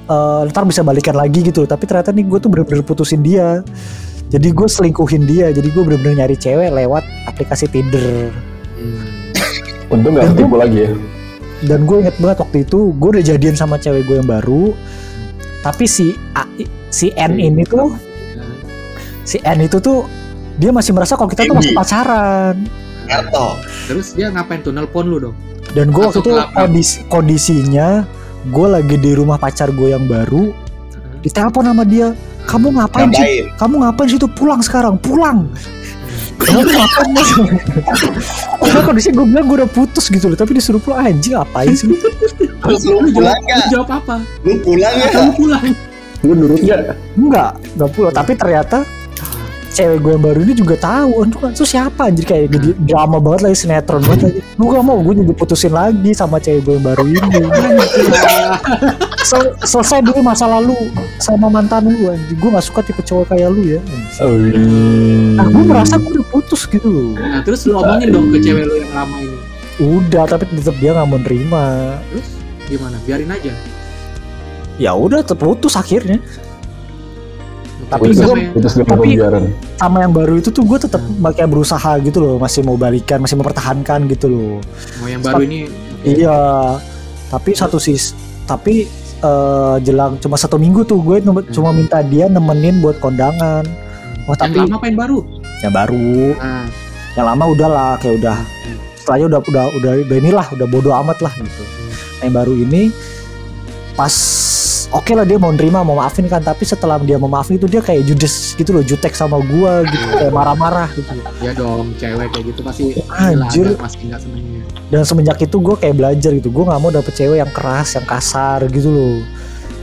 [0.09, 3.63] eh, ntar bisa balikan lagi gitu tapi ternyata nih gue tuh bener-bener putusin dia
[4.29, 8.33] jadi gue selingkuhin dia jadi gue bener-bener nyari cewek lewat aplikasi Tinder
[9.93, 10.93] Untung nggak ketipu lagi ya.
[11.65, 14.75] dan gue inget banget waktu itu gue udah jadian sama cewek gue yang baru
[15.63, 16.51] tapi si A-
[16.91, 17.95] si N ini tuh
[19.23, 20.05] si N itu tuh
[20.59, 22.57] dia masih merasa kalau kita tuh masih pacaran
[23.05, 23.61] Karto.
[23.85, 24.73] Terus dia ngapain tuh?
[24.73, 25.37] Nelpon lu dong?
[25.75, 28.07] dan gue waktu itu kondisi kondisinya
[28.47, 30.55] gue lagi di rumah pacar gue yang baru
[31.19, 32.15] ditelepon sama dia
[32.47, 35.51] kamu ngapain sih kamu ngapain sih tuh pulang sekarang pulang
[36.39, 37.31] kamu ngapain mas
[38.61, 41.91] Karena kondisinya gue bilang gue udah putus gitu loh tapi disuruh pulang anjing ngapain sih
[41.91, 41.97] lu?
[41.99, 43.67] Terus lu Lu pulang jawab, lu nggak?
[43.75, 44.17] jawab apa?
[44.47, 45.07] Lu pulang ya?
[45.11, 45.67] Kamu pulang.
[46.23, 46.81] Lu nurut nggak?
[47.19, 48.77] enggak enggak pulang tapi ternyata
[49.75, 53.19] cewek gue yang baru ini juga tahu itu kan tuh siapa anjir kayak jadi drama
[53.19, 56.75] banget lagi sinetron banget lagi gue gak mau gue jadi putusin lagi sama cewek gue
[56.75, 57.19] yang baru ini
[59.25, 60.77] Sel- selesai dulu masa lalu
[61.19, 63.81] sama mantan lu anjir gue gak suka tipe cowok kayak lu ya
[64.17, 64.63] Oh, iya.
[65.35, 68.63] nah gue merasa gue udah putus gitu loh Nah, terus lu omongin dong ke cewek
[68.63, 69.37] lu yang lama ini.
[69.77, 71.65] udah tapi tetap dia nggak mau nerima
[72.07, 72.29] Terus
[72.65, 72.97] gimana?
[73.03, 73.53] Biarin aja.
[74.77, 76.19] ya udah terputus akhirnya
[77.95, 79.45] Tapi di tapi- pembiaran.
[79.77, 83.35] sama yang baru itu tuh gue tetap kayak berusaha gitu loh masih mau balikan masih
[83.35, 84.55] mempertahankan gitu loh
[84.99, 85.71] Mau yang baru ini
[86.05, 86.37] Iya,
[87.29, 88.13] tapi satu sis,
[88.45, 88.85] tapi
[89.19, 93.65] eh, jelang cuma satu minggu tuh gue nem- cuma minta dia nemenin buat kondangan.
[94.25, 95.19] Oh yang tapi lama apa yang baru?
[95.59, 96.67] yang baru, Nah,
[97.15, 98.37] yang lama udahlah kayak udah
[98.95, 101.63] setelahnya udah udah udah udah inilah udah bodo amat lah gitu.
[102.15, 102.93] Nah, yang baru ini
[103.95, 104.13] pas
[104.95, 107.83] oke lah dia mau nerima mau maafin kan tapi setelah dia mau maafin itu dia
[107.83, 111.11] kayak judes gitu loh jutek sama gua gitu kayak marah-marah gitu
[111.43, 113.75] ya dong, cewek kayak gitu pasti Anjir.
[113.75, 114.63] pasti nggak senengnya.
[114.89, 118.07] dan semenjak itu gue kayak belajar gitu gue nggak mau dapet cewek yang keras yang
[118.07, 119.17] kasar gitu loh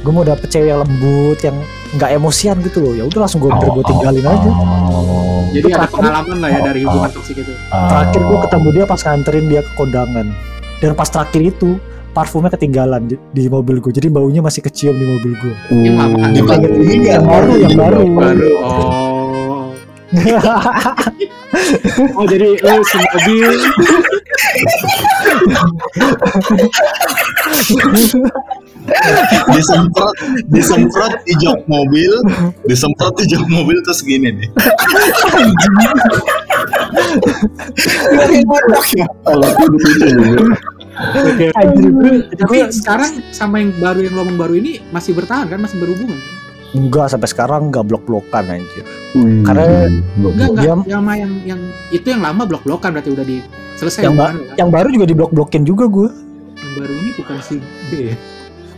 [0.02, 1.58] gue mau dapet cewek yang lembut yang
[1.92, 5.44] nggak emosian gitu loh ya udah langsung gue gue tinggalin aja Oh.
[5.52, 7.52] Jadi ada terakhir- pengalaman lah ya dari hubungan toksik itu.
[7.68, 10.28] terakhir gue ketemu dia pas nganterin dia ke kondangan
[10.80, 11.70] dan pas terakhir itu
[12.12, 16.18] parfumnya ketinggalan di, di mobil gue jadi baunya masih kecium di mobil gue Yang lama.
[16.20, 16.68] Mana?
[17.00, 18.50] yang baru yang baru Baru.
[18.60, 19.72] Oh.
[22.20, 23.52] oh jadi lu semobil
[29.56, 30.16] disemprot
[30.52, 32.12] disemprot di jok mobil
[32.68, 34.50] disemprot di jok mobil terus gini nih
[39.24, 40.08] Kalau aku di situ
[41.54, 45.58] Anjir, gue- Tapi gue- sekarang sama yang baru yang ngomong baru ini masih bertahan kan
[45.58, 46.34] masih berhubungan kan?
[46.72, 49.92] enggak sampai sekarang enggak blok-blokan anjir Wih, Karena-.
[50.16, 50.50] Enggak enggak.
[50.56, 53.38] Dia- Yang sama yang yang itu yang lama blok-blokan berarti udah di
[53.76, 54.34] selesai Yang lu kan?
[54.56, 56.08] yang baru juga di blok-blokin juga gue
[56.56, 58.16] Yang baru ini bukan si B ya?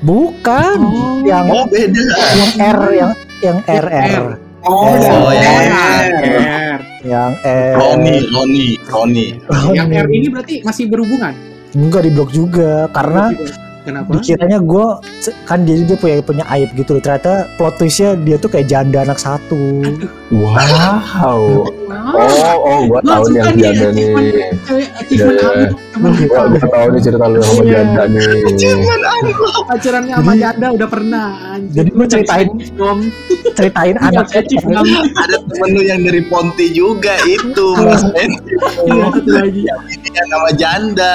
[0.01, 1.21] bukan Oh.
[1.21, 2.01] yang oh beda
[2.33, 4.25] yang R yang yang RR
[4.63, 5.43] Oh, Oh, ya.
[5.59, 5.59] ya.
[6.71, 6.79] R.
[7.03, 9.27] yang R Roni Roni Roni
[9.69, 11.35] Yang R ini berarti masih berhubungan.
[11.75, 12.87] Enggak di blok juga.
[12.93, 13.33] Karena
[13.83, 14.09] Kenapa?
[14.15, 14.87] dikiranya gue
[15.43, 19.03] kan jadi dia punya punya aib gitu loh ternyata plot twistnya dia tuh kayak janda
[19.03, 19.83] anak satu
[20.33, 21.69] Wow.
[21.93, 24.07] Oh, oh, gua Gua tahu nih yang nih janda nih.
[24.97, 25.69] achievement- Ya, ya.
[26.25, 27.71] Gua, gua tahu nih cerita lu sama Iya.
[27.75, 28.27] janda nih.
[29.63, 31.27] Pacarannya sama janda udah pernah.
[31.69, 32.49] Jadi gua ceritain-
[33.53, 34.21] ceritain Iya,
[34.65, 34.89] dong.
[35.13, 38.31] ada temen lu yang dari Ponti juga itu Mas Ben
[38.83, 39.61] Iya, lagi.
[40.09, 41.13] yang nama janda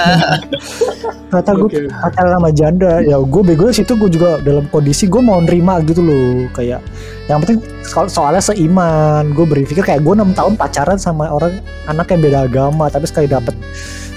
[1.28, 5.38] ternyata gue pacaran sama janda ya gue bego situ gue juga dalam kondisi gue mau
[5.38, 6.50] nerima gitu loh.
[6.50, 6.82] Kayak
[7.30, 9.30] yang penting soal soalnya seiman.
[9.30, 12.90] Gue berpikir kayak gue enam tahun pacaran sama orang anak yang beda agama.
[12.90, 13.54] Tapi sekali dapet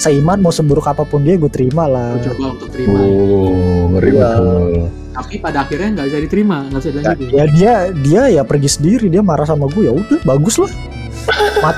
[0.01, 2.17] seiman mau seburuk apa pun dia gue terima lah.
[2.17, 2.97] Gua coba untuk terima.
[2.97, 4.73] Oh, ngeri betul.
[5.11, 7.29] Tapi pada akhirnya nggak bisa diterima, nggak bisa ya, dilanjutin.
[7.29, 9.05] ya dia dia ya pergi sendiri.
[9.13, 10.71] Dia marah sama gue ya udah bagus lah
[11.63, 11.77] Mat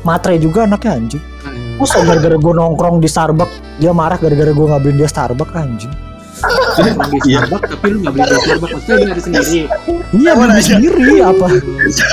[0.00, 1.24] matre juga anaknya anjing
[1.80, 5.92] Masa gara-gara gue nongkrong di Starbucks dia marah gara-gara gue nggak beliin dia Starbucks anjing.
[6.76, 9.60] Starbucks tapi lu nggak beli di Starbucks maksudnya lu nyari sendiri?
[10.12, 11.46] Iya Apa beli sendiri apa?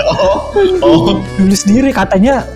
[0.08, 0.40] Oh.
[0.82, 1.20] Oh.
[1.36, 2.48] Beli sendiri katanya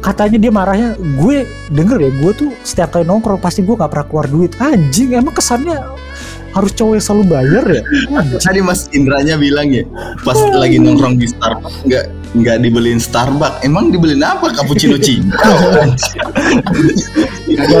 [0.00, 4.06] katanya dia marahnya gue denger ya gue tuh setiap kali nongkrong pasti gue nggak pernah
[4.08, 4.56] keluar duit.
[4.56, 5.76] Anjing emang kesannya
[6.54, 7.82] harus cowok yang selalu bayar ya?
[8.46, 9.84] Tadi Mas Indranya bilang ya
[10.22, 12.04] pas lagi nongkrong di Starbucks nggak
[12.38, 13.66] nggak dibeliin Starbucks.
[13.66, 14.54] Emang dibeliin apa?
[14.54, 15.18] Cappuccino nggak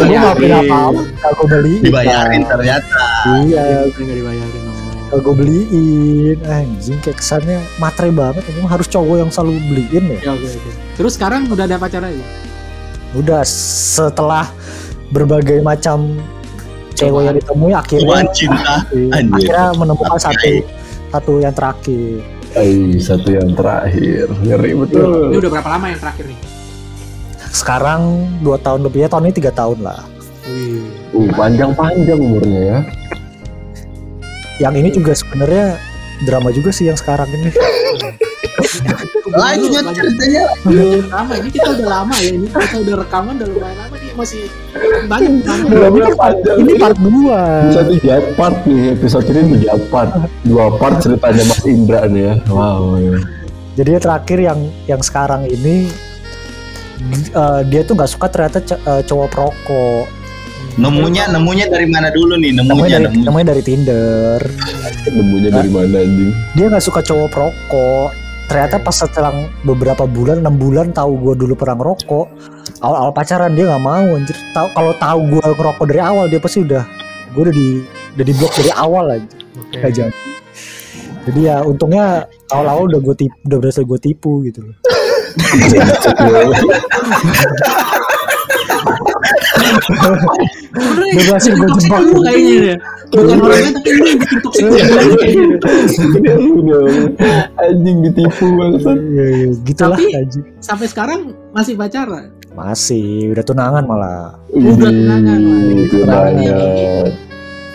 [0.04, 1.80] ya gue apa-apa nggak gue beliin.
[1.82, 3.00] Dibayarin ternyata.
[3.46, 3.88] Iya.
[3.88, 4.62] Nggak dibayarin
[5.14, 5.20] oh.
[5.22, 6.36] gue beliin.
[6.44, 8.42] Anjing kayak kesannya matre banget.
[8.50, 10.18] Emang harus cowok yang selalu beliin ya?
[10.20, 10.70] Ya oke oke.
[10.98, 12.26] Terus sekarang udah ada pacar aja
[13.14, 14.50] udah setelah
[15.14, 16.18] berbagai macam
[16.94, 19.34] cewek yang ditemui akhirnya cinta anjir.
[19.34, 20.50] akhirnya menemukan satu
[21.10, 22.22] satu yang terakhir
[22.54, 24.30] Eh, satu yang terakhir.
[24.30, 25.34] Ngeri ini betul.
[25.34, 26.38] udah berapa lama yang terakhir nih
[27.54, 30.02] sekarang dua tahun lebih ya tahun ini tiga tahun lah
[30.50, 30.82] Wih.
[31.14, 32.78] Uh, panjang-panjang umurnya ya.
[34.68, 35.78] yang ini juga sebenarnya
[36.26, 37.54] drama juga sih yang sekarang ini
[39.38, 40.44] lanjut ceritanya
[41.14, 44.42] lama ini kita udah lama ya ini kita udah rekaman udah lumayan lama nih masih
[45.10, 45.42] banyak
[46.18, 46.62] panjang.
[46.62, 50.10] ini part dua Bisa tiga part nih episode ini tiga part.
[50.46, 52.34] Dua part ceritanya Mas Indra nih ya.
[52.48, 52.98] Wow.
[52.98, 53.18] ya.
[53.74, 55.90] jadi terakhir yang yang sekarang ini
[57.34, 60.06] eh, dia tuh nggak suka ternyata eh, cowok perokok
[60.74, 64.40] nemunya nemunya dari mana dulu nih namanya nemunya dari nemunya namanya dari Tinder
[65.04, 66.32] Nemunya dari mana anjing?
[66.58, 68.08] dia nggak suka cowok perokok
[68.50, 72.26] ternyata pas setelah beberapa bulan enam bulan tahu gue dulu pernah ngerokok
[72.84, 76.60] awal-awal pacaran dia nggak mau anjir tahu kalau tahu gue ngerokok dari awal dia pasti
[76.60, 76.84] udah
[77.32, 77.68] gue udah di
[78.14, 79.26] udah di blok dari awal aja
[79.56, 79.76] Oke.
[79.80, 80.20] Nggak jadi
[81.24, 82.06] jadi ya untungnya
[82.52, 84.76] awal-awal udah gue tipu udah berhasil gue tipu gitu loh
[90.74, 92.74] Sebenarnya Udah berhasil gue jebak lu kayaknya.
[93.10, 96.38] Bukan orangnya tapi lu yang bikin toxic lu kayaknya deh.
[96.54, 96.82] Udah,
[97.62, 98.96] anjing ditipu bangsat.
[98.98, 101.20] Iya, iya, gitulah Tapi- Sampai sekarang
[101.50, 102.30] masih pacaran.
[102.54, 104.38] Masih udah tunangan malah.
[104.48, 105.38] Udah tunangan,
[106.36, 107.10] yang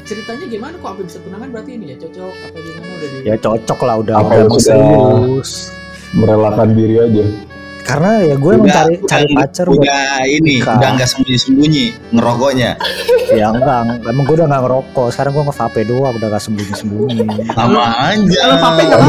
[0.01, 1.95] Ceritanya gimana kok sampai bisa tunangan berarti ini ya?
[1.99, 5.51] Cocok apa gimana udah di ya cocok lah udah Apa udah serius
[6.11, 7.25] Merelakan diri aja.
[7.81, 10.77] karena ya gue emang Udah- cari udah- cari pacar buat udah ini nikah.
[10.77, 12.71] udah nggak sembunyi-sembunyi ngerokoknya
[13.39, 15.07] ya enggak emang gue udah gak ngerokok.
[15.09, 17.17] Sekarang gue nge-vape doang udah gak sembunyi sembunyi
[17.49, 18.39] sama aja.
[18.39, 19.01] Kalau vape nggak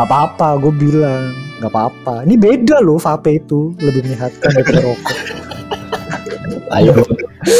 [0.00, 1.22] apa-apa, gue bilang
[1.60, 5.16] Gak apa-apa Ini beda loh vape itu Lebih menyehatkan daripada rokok
[6.70, 6.94] ayo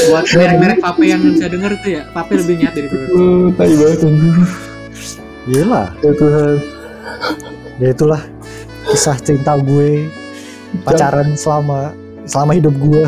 [0.06, 3.74] buat merek-merek vape yang bisa denger itu ya vape lebih niat dari produk Uh, tai
[3.74, 3.98] banget.
[5.46, 6.54] Iyalah Ya Tuhan.
[7.76, 8.22] Ya itulah
[8.86, 10.06] Kisah cinta gue
[10.80, 11.90] Pacaran selama
[12.22, 13.02] Selama hidup gue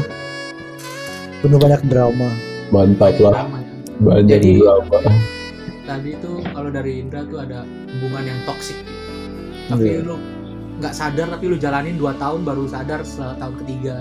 [1.39, 2.31] Penuh banyak drama
[2.69, 3.35] Mantap lah.
[3.39, 3.73] Drama ya.
[4.01, 4.99] Banyak Jadi- drama.
[5.85, 7.63] tadi tuh kalau dari Indra tuh ada
[7.93, 8.79] hubungan yang toksik
[9.65, 10.03] tapi Iya.
[10.03, 10.17] lu
[10.83, 13.97] nggak sadar tapi lu jalanin 2 tahun baru sadar setelah tahun ketiga.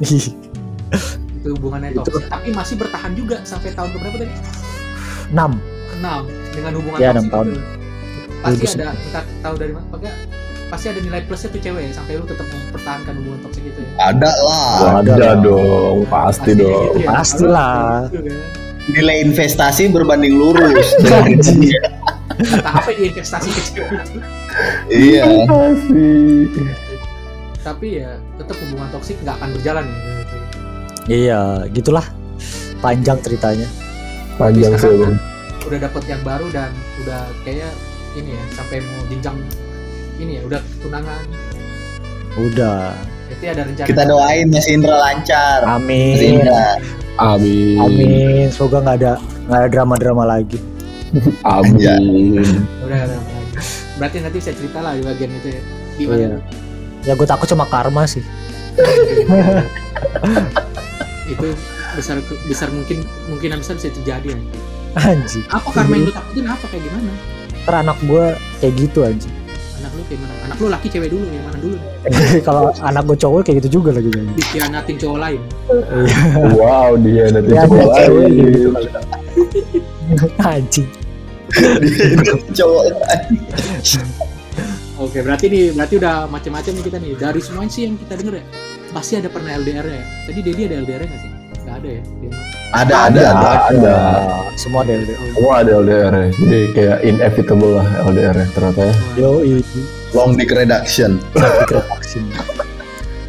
[1.36, 4.34] Itu hubungannya toksik tapi masih bertahan juga sampai tahun keberapa tadi?
[5.28, 5.36] 6
[5.94, 6.20] enam.
[6.50, 7.46] Dengan hubungan Ya, toksik enam tahun.
[7.46, 7.60] itu.
[8.40, 9.84] Pasti ada kita tahu dari mana.
[9.88, 10.12] Pokoknya
[10.66, 13.90] pasti ada nilai plusnya tuh cewek sampai lu tetap mempertahankan hubungan toksik itu ya.
[14.06, 14.64] ada lah.
[14.98, 16.84] Ada Ada dong, pasti Pastinya dong.
[16.90, 17.08] gitu ya.
[17.10, 17.76] Pastilah.
[18.08, 18.42] Gitu kan.
[18.86, 20.88] nilai investasi berbanding lurus.
[22.34, 24.18] Kata apa di investasi ke cewek itu
[24.92, 25.24] iya.
[27.64, 29.98] Tapi ya tetap hubungan toksik nggak akan berjalan ya
[31.04, 31.40] Iya
[31.72, 32.04] gitulah.
[32.80, 33.68] Panjang ceritanya.
[34.40, 35.16] Panjang sih bang.
[35.64, 36.68] udah dapet yang baru dan
[37.00, 37.72] udah kayak
[38.12, 39.36] ini ya sampai mau jenjang
[40.20, 41.24] ini ya udah tunangan.
[42.36, 42.92] Udah.
[43.32, 45.58] Berarti ada rencana kita doain Mas Indra lancar.
[45.64, 46.76] Mas Amin Indra.
[47.16, 47.80] Amin.
[47.80, 48.46] Amin.
[48.52, 49.12] Semoga gak ada
[49.48, 50.60] nggak ada drama-drama lagi.
[51.48, 52.44] Amin.
[52.84, 53.33] udah ada lagi
[53.94, 55.62] berarti nanti saya cerita lah di bagian itu ya.
[55.94, 56.38] Gimana Iya.
[57.04, 58.24] Ya gue takut cuma karma sih.
[61.24, 61.46] Itu
[61.94, 64.38] besar besar mungkin mungkinan besar bisa terjadi ya.
[64.96, 65.44] Anjing.
[65.48, 66.44] Apa karma yang lu takutin?
[66.44, 67.12] Apa kayak gimana?
[67.60, 68.24] Ntar anak gue
[68.58, 69.34] kayak gitu anjing.
[69.78, 71.76] Anak lu kayak mana anak lu laki cewek dulu yang mana dulu?
[72.46, 75.40] Kalau anak gue cowok kayak gitu juga lagi jadi dikhianatin cowok lain.
[76.52, 78.42] Wow dia nanti Ya, coba ada cewek lagi.
[78.42, 78.70] gitu.
[80.52, 80.88] Anjing
[82.58, 82.84] cowok.
[84.94, 87.12] Oke berarti nih berarti udah macam-macam nih kita nih.
[87.18, 88.44] Dari semuanya sih yang kita denger ya
[88.94, 90.02] pasti ada pernah LDR ya.
[90.30, 91.30] Tadi Dedi ada LDR nggak sih?
[91.64, 92.02] Nggak ada ya?
[92.74, 93.94] Ada ada Ada, ada.
[94.54, 96.28] Semua ada LDR Semua ada LDR ya.
[96.30, 98.94] Jadi kayak inevitable lah LDR ya ternyata ya.
[99.18, 99.62] Yo ini
[100.14, 101.18] long dick reduction.
[101.90, 102.30] Vaksin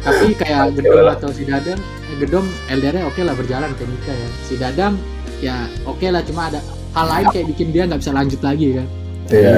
[0.06, 4.28] tapi kayak Gedom atau si Dadang eh, Gedom LDR-nya oke lah berjalan ke nikah ya.
[4.46, 4.94] Si Dadang
[5.42, 6.62] ya oke lah cuma ada
[6.96, 8.88] hal lain kayak bikin dia nggak bisa lanjut lagi kan?
[9.28, 9.52] Iya.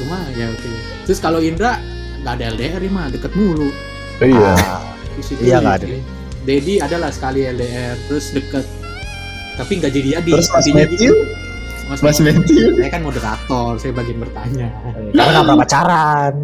[0.00, 0.68] cuma ya oke.
[1.04, 1.78] Terus kalau Indra
[2.24, 3.68] nggak ada LDR ya mah deket mulu.
[4.24, 4.56] Iya.
[5.20, 5.86] situ Iya, nggak ada.
[6.44, 8.64] Dedi adalah sekali LDR terus deket.
[9.54, 11.12] Tapi nggak jadi jadi terus Mas Matthew?
[11.12, 11.14] gitu.
[11.84, 12.80] Mas, Mas Matthew.
[12.80, 14.72] Saya kan moderator saya bagian bertanya.
[15.12, 16.34] Karena gak pernah pacaran.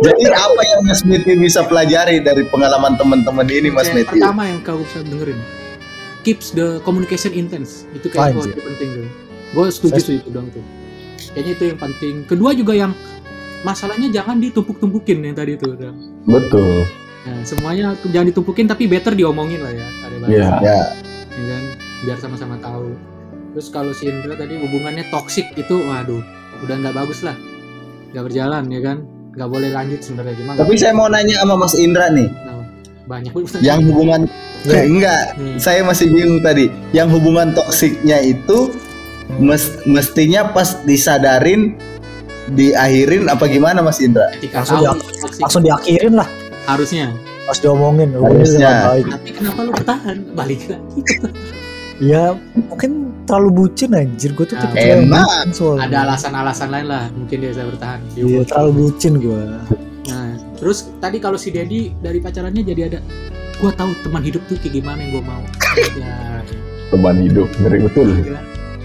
[0.00, 4.24] Jadi apa yang Mas Matthew bisa pelajari dari pengalaman teman-teman ini Mas Yang Matthew?
[4.24, 5.63] pertama yang kau bisa dengerin
[6.24, 7.84] keeps the communication intense.
[7.92, 9.06] Itu kayak oh, itu penting tuh.
[9.54, 10.64] Gue setuju tuh itu dong tuh.
[11.36, 12.14] Kayaknya itu yang penting.
[12.26, 12.92] Kedua juga yang
[13.62, 15.76] masalahnya jangan ditumpuk-tumpukin yang tadi itu.
[16.26, 16.88] Betul.
[17.24, 20.48] Nah, semuanya jangan ditumpukin tapi better diomongin lah ya ada bahasa Iya.
[20.60, 20.78] ya.
[21.32, 21.62] Ya kan?
[22.04, 22.92] Biar sama-sama tahu.
[23.56, 26.20] Terus kalau si Indra tadi hubungannya toksik itu waduh
[26.66, 27.36] udah nggak bagus lah.
[28.12, 28.98] Nggak berjalan ya kan?
[29.34, 32.28] Nggak boleh lanjut sebenarnya cuma tapi saya mau nanya sama Mas Indra nih
[33.04, 33.32] banyak
[33.62, 34.24] yang hubungan
[34.64, 34.80] Ya.
[34.80, 35.36] enggak.
[35.36, 35.60] Hmm.
[35.60, 36.72] saya masih bingung tadi.
[36.90, 38.72] Yang hubungan toksiknya itu
[39.36, 41.76] mes- mestinya pas disadarin
[42.46, 44.32] diakhirin apa gimana Mas Indra?
[44.32, 44.80] Ketika Langsung
[45.20, 46.28] toksik Langsung diakhirin lah.
[46.64, 47.12] Harusnya.
[47.44, 48.96] Pas diomongin Harusnya.
[49.04, 51.00] tapi kenapa lu bertahan balik lagi.
[52.02, 54.32] Ya mungkin terlalu bucin anjir.
[54.32, 55.22] Gue tuh Ah, tipe enak.
[55.22, 55.86] bucin soalnya.
[55.86, 57.98] Ada alasan-alasan lain lah mungkin dia bisa bertahan.
[58.08, 59.64] Di Iya umur terlalu bucin gue nah
[60.54, 62.98] terus tadi kalau si Dedi dari pacarannya jadi ada
[63.56, 65.42] gua tahu teman hidup tuh kayak gimana yang gua mau
[65.94, 66.14] ya
[66.92, 68.06] Teman hidup ngeri betul.
[68.14, 68.40] gila.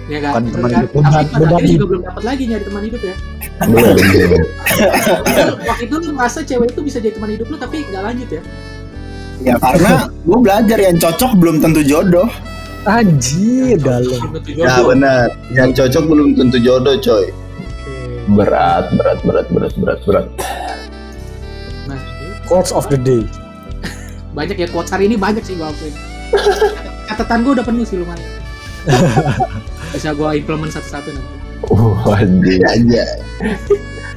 [0.07, 2.63] ya kan Bukan teman Kan- hidup, beban- pada beban akhirnya juga belum dapat lagi nyari
[2.63, 3.15] teman hidup ya
[3.69, 4.45] Belum, belum.
[5.61, 8.43] waktu itu lu merasa cewek itu bisa jadi teman hidup lu tapi nggak lanjut ya
[9.39, 12.27] Ya karena gue belajar yang cocok belum tentu jodoh.
[12.83, 14.35] Anjir dalam.
[14.45, 15.31] Ya benar.
[15.47, 17.23] Yang cocok belum tentu jodoh, coy.
[17.23, 17.95] Oke.
[18.29, 20.27] Berat, berat, berat, berat, berat, berat.
[22.49, 23.21] Quotes of the day.
[24.37, 25.93] banyak ya quotes hari ini banyak sih gue akuin
[27.09, 28.29] catatan gue udah penuh sih lumayan
[29.93, 31.37] bisa gue implement satu-satu nanti
[31.67, 32.63] Oh, anjing.
[32.63, 33.03] Aja.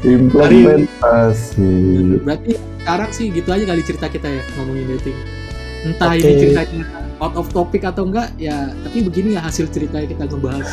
[0.06, 1.74] Implementasi.
[2.22, 5.18] berarti sekarang sih gitu aja kali cerita kita ya ngomongin dating
[5.82, 6.22] entah Oke.
[6.22, 6.82] ini ceritanya
[7.18, 10.70] out of topic atau enggak ya tapi begini ya hasil ceritanya kita ngebahas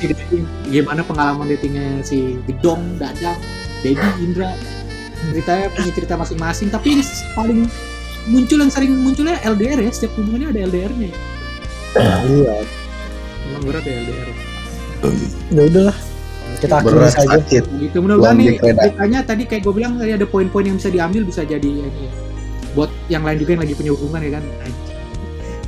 [0.00, 3.40] dating gimana pengalaman datingnya si Gedong, Dadang,
[3.80, 4.52] Dedi, Indra
[5.16, 7.02] ceritanya punya cerita masing-masing tapi ini
[7.32, 7.60] paling
[8.26, 11.18] muncul yang sering munculnya LDR ya setiap hubungannya ada LDR-nya ya.
[12.26, 12.54] Iya.
[13.46, 14.28] Emang berat ya LDR
[15.54, 15.96] Ya udahlah.
[16.56, 17.60] Kita akhiri Berat saja.
[17.60, 21.44] gitu mudah-mudahan nih ceritanya tadi kayak gue bilang tadi ada poin-poin yang bisa diambil bisa
[21.44, 22.12] jadi ya, ini ya.
[22.72, 24.44] buat yang lain juga yang lagi punya hubungan ya kan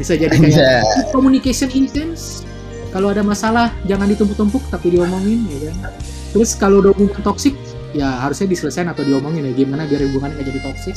[0.00, 1.12] bisa jadi kayak Aja.
[1.12, 2.48] communication intense
[2.88, 5.92] kalau ada masalah jangan ditumpuk-tumpuk tapi diomongin ya kan
[6.32, 7.52] terus kalau udah hubungan toksik
[7.98, 10.96] ya harusnya diselesaikan atau diomongin ya gimana biar hubungannya nggak jadi toksik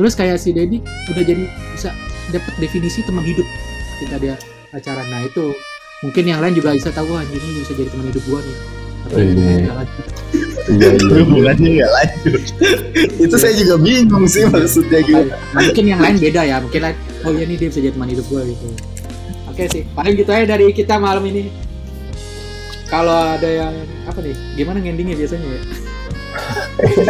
[0.00, 0.80] terus kayak si Dedi
[1.12, 1.44] udah jadi
[1.76, 1.92] bisa
[2.32, 3.44] dapat definisi teman hidup
[3.98, 4.34] ketika dia
[4.72, 5.52] pacaran nah itu
[6.00, 8.58] mungkin yang lain juga bisa tahu "Wah, anjing ini bisa jadi teman hidup gua nih
[8.98, 9.64] tapi Ini.
[9.64, 10.06] nggak lanjut.
[10.68, 11.16] Iya, iya.
[11.22, 12.42] Hubungannya nggak lanjut.
[13.16, 15.32] Itu saya juga bingung sih maksudnya gitu.
[15.32, 16.96] Nah, mungkin yang lain beda ya mungkin lain
[17.26, 18.66] oh iya nih dia bisa jadi teman hidup gue gitu
[19.50, 21.50] oke sih paling gitu aja dari kita malam ini
[22.86, 23.74] kalau ada yang
[24.06, 25.62] apa nih gimana endingnya biasanya ya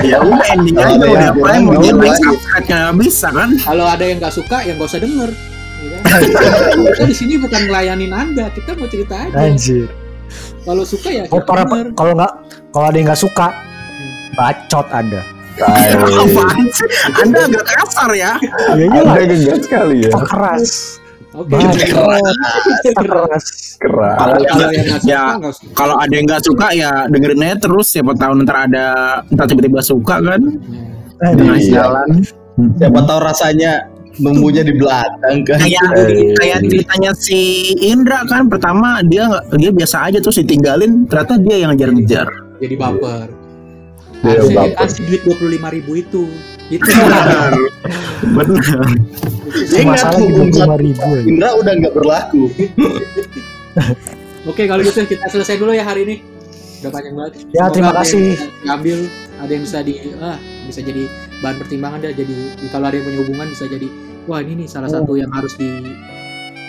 [0.01, 2.01] Ya udah endingnya aja iya, udah yang mau iya, dia iya.
[2.01, 3.51] like subscribe nggak bisa kan?
[3.61, 5.31] kalau ada yang nggak suka yang nggak usah denger
[5.79, 6.21] ya kan?
[6.97, 9.87] kita di sini bukan ngelayanin anda kita mau cerita aja Anjir.
[10.65, 11.87] kalau suka ya Oh, kita para denger.
[11.93, 12.33] kalau nggak
[12.73, 13.47] kalau ada yang nggak suka,
[14.37, 14.87] bacot.
[14.89, 15.05] Tai.
[15.59, 16.89] Apaan sih?
[17.19, 18.39] Anda agak kasar ya.
[18.39, 19.15] Ya Anda iyalah.
[19.27, 20.11] gegas sekali ya.
[20.15, 21.03] Oh, keras.
[21.31, 21.77] Oke Bacot.
[22.95, 23.45] Keras.
[23.77, 24.17] Keras.
[24.17, 25.23] Kalau kalau yang ya
[25.73, 28.87] kalau ada yang nggak suka ya dengerin aja terus siapa tahu ntar ada
[29.29, 30.41] ntar tiba-tiba suka kan
[31.19, 31.73] Eh, tengah Iya.
[31.83, 32.09] jalan
[32.75, 33.73] Siapa tahu rasanya
[34.17, 35.59] nunggunya di belakang kan.
[35.59, 36.35] kayak Eh.
[36.35, 37.39] kayak ceritanya si
[37.81, 42.27] Indra kan pertama dia nggak dia biasa aja terus ditinggalin ternyata dia yang ngejar-ngejar
[42.59, 43.27] jadi baper
[44.23, 44.75] Baper.
[44.77, 46.27] kasih duit dua puluh lima ribu itu
[46.69, 47.55] itu benar
[48.29, 51.23] benar tuh, lima ribu ya.
[51.25, 52.53] Indra udah nggak berlaku.
[54.45, 56.17] Oke kalau gitu kita selesai dulu ya hari ini.
[56.83, 57.33] Udah panjang banget.
[57.51, 58.27] Ya, Semoga terima kasih.
[58.63, 58.99] diambil,
[59.41, 60.37] ada yang bisa di ah
[60.69, 61.03] bisa jadi
[61.41, 62.35] bahan pertimbangan dah jadi
[62.69, 63.89] kalau ada yang punya hubungan bisa jadi
[64.29, 65.69] wah ini nih salah satu yang harus di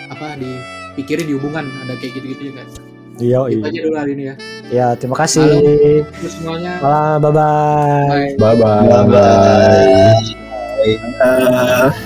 [0.08, 2.89] apa dipikirin di hubungan ada kayak gitu-gitu ya kan.
[3.20, 3.68] Iya, Itu iya.
[3.68, 4.34] aja dulu hari ini ya.
[4.70, 5.46] Ya, terima kasih.
[6.08, 8.32] Terus semuanya Malam, bye bye.
[11.20, 12.00] bye.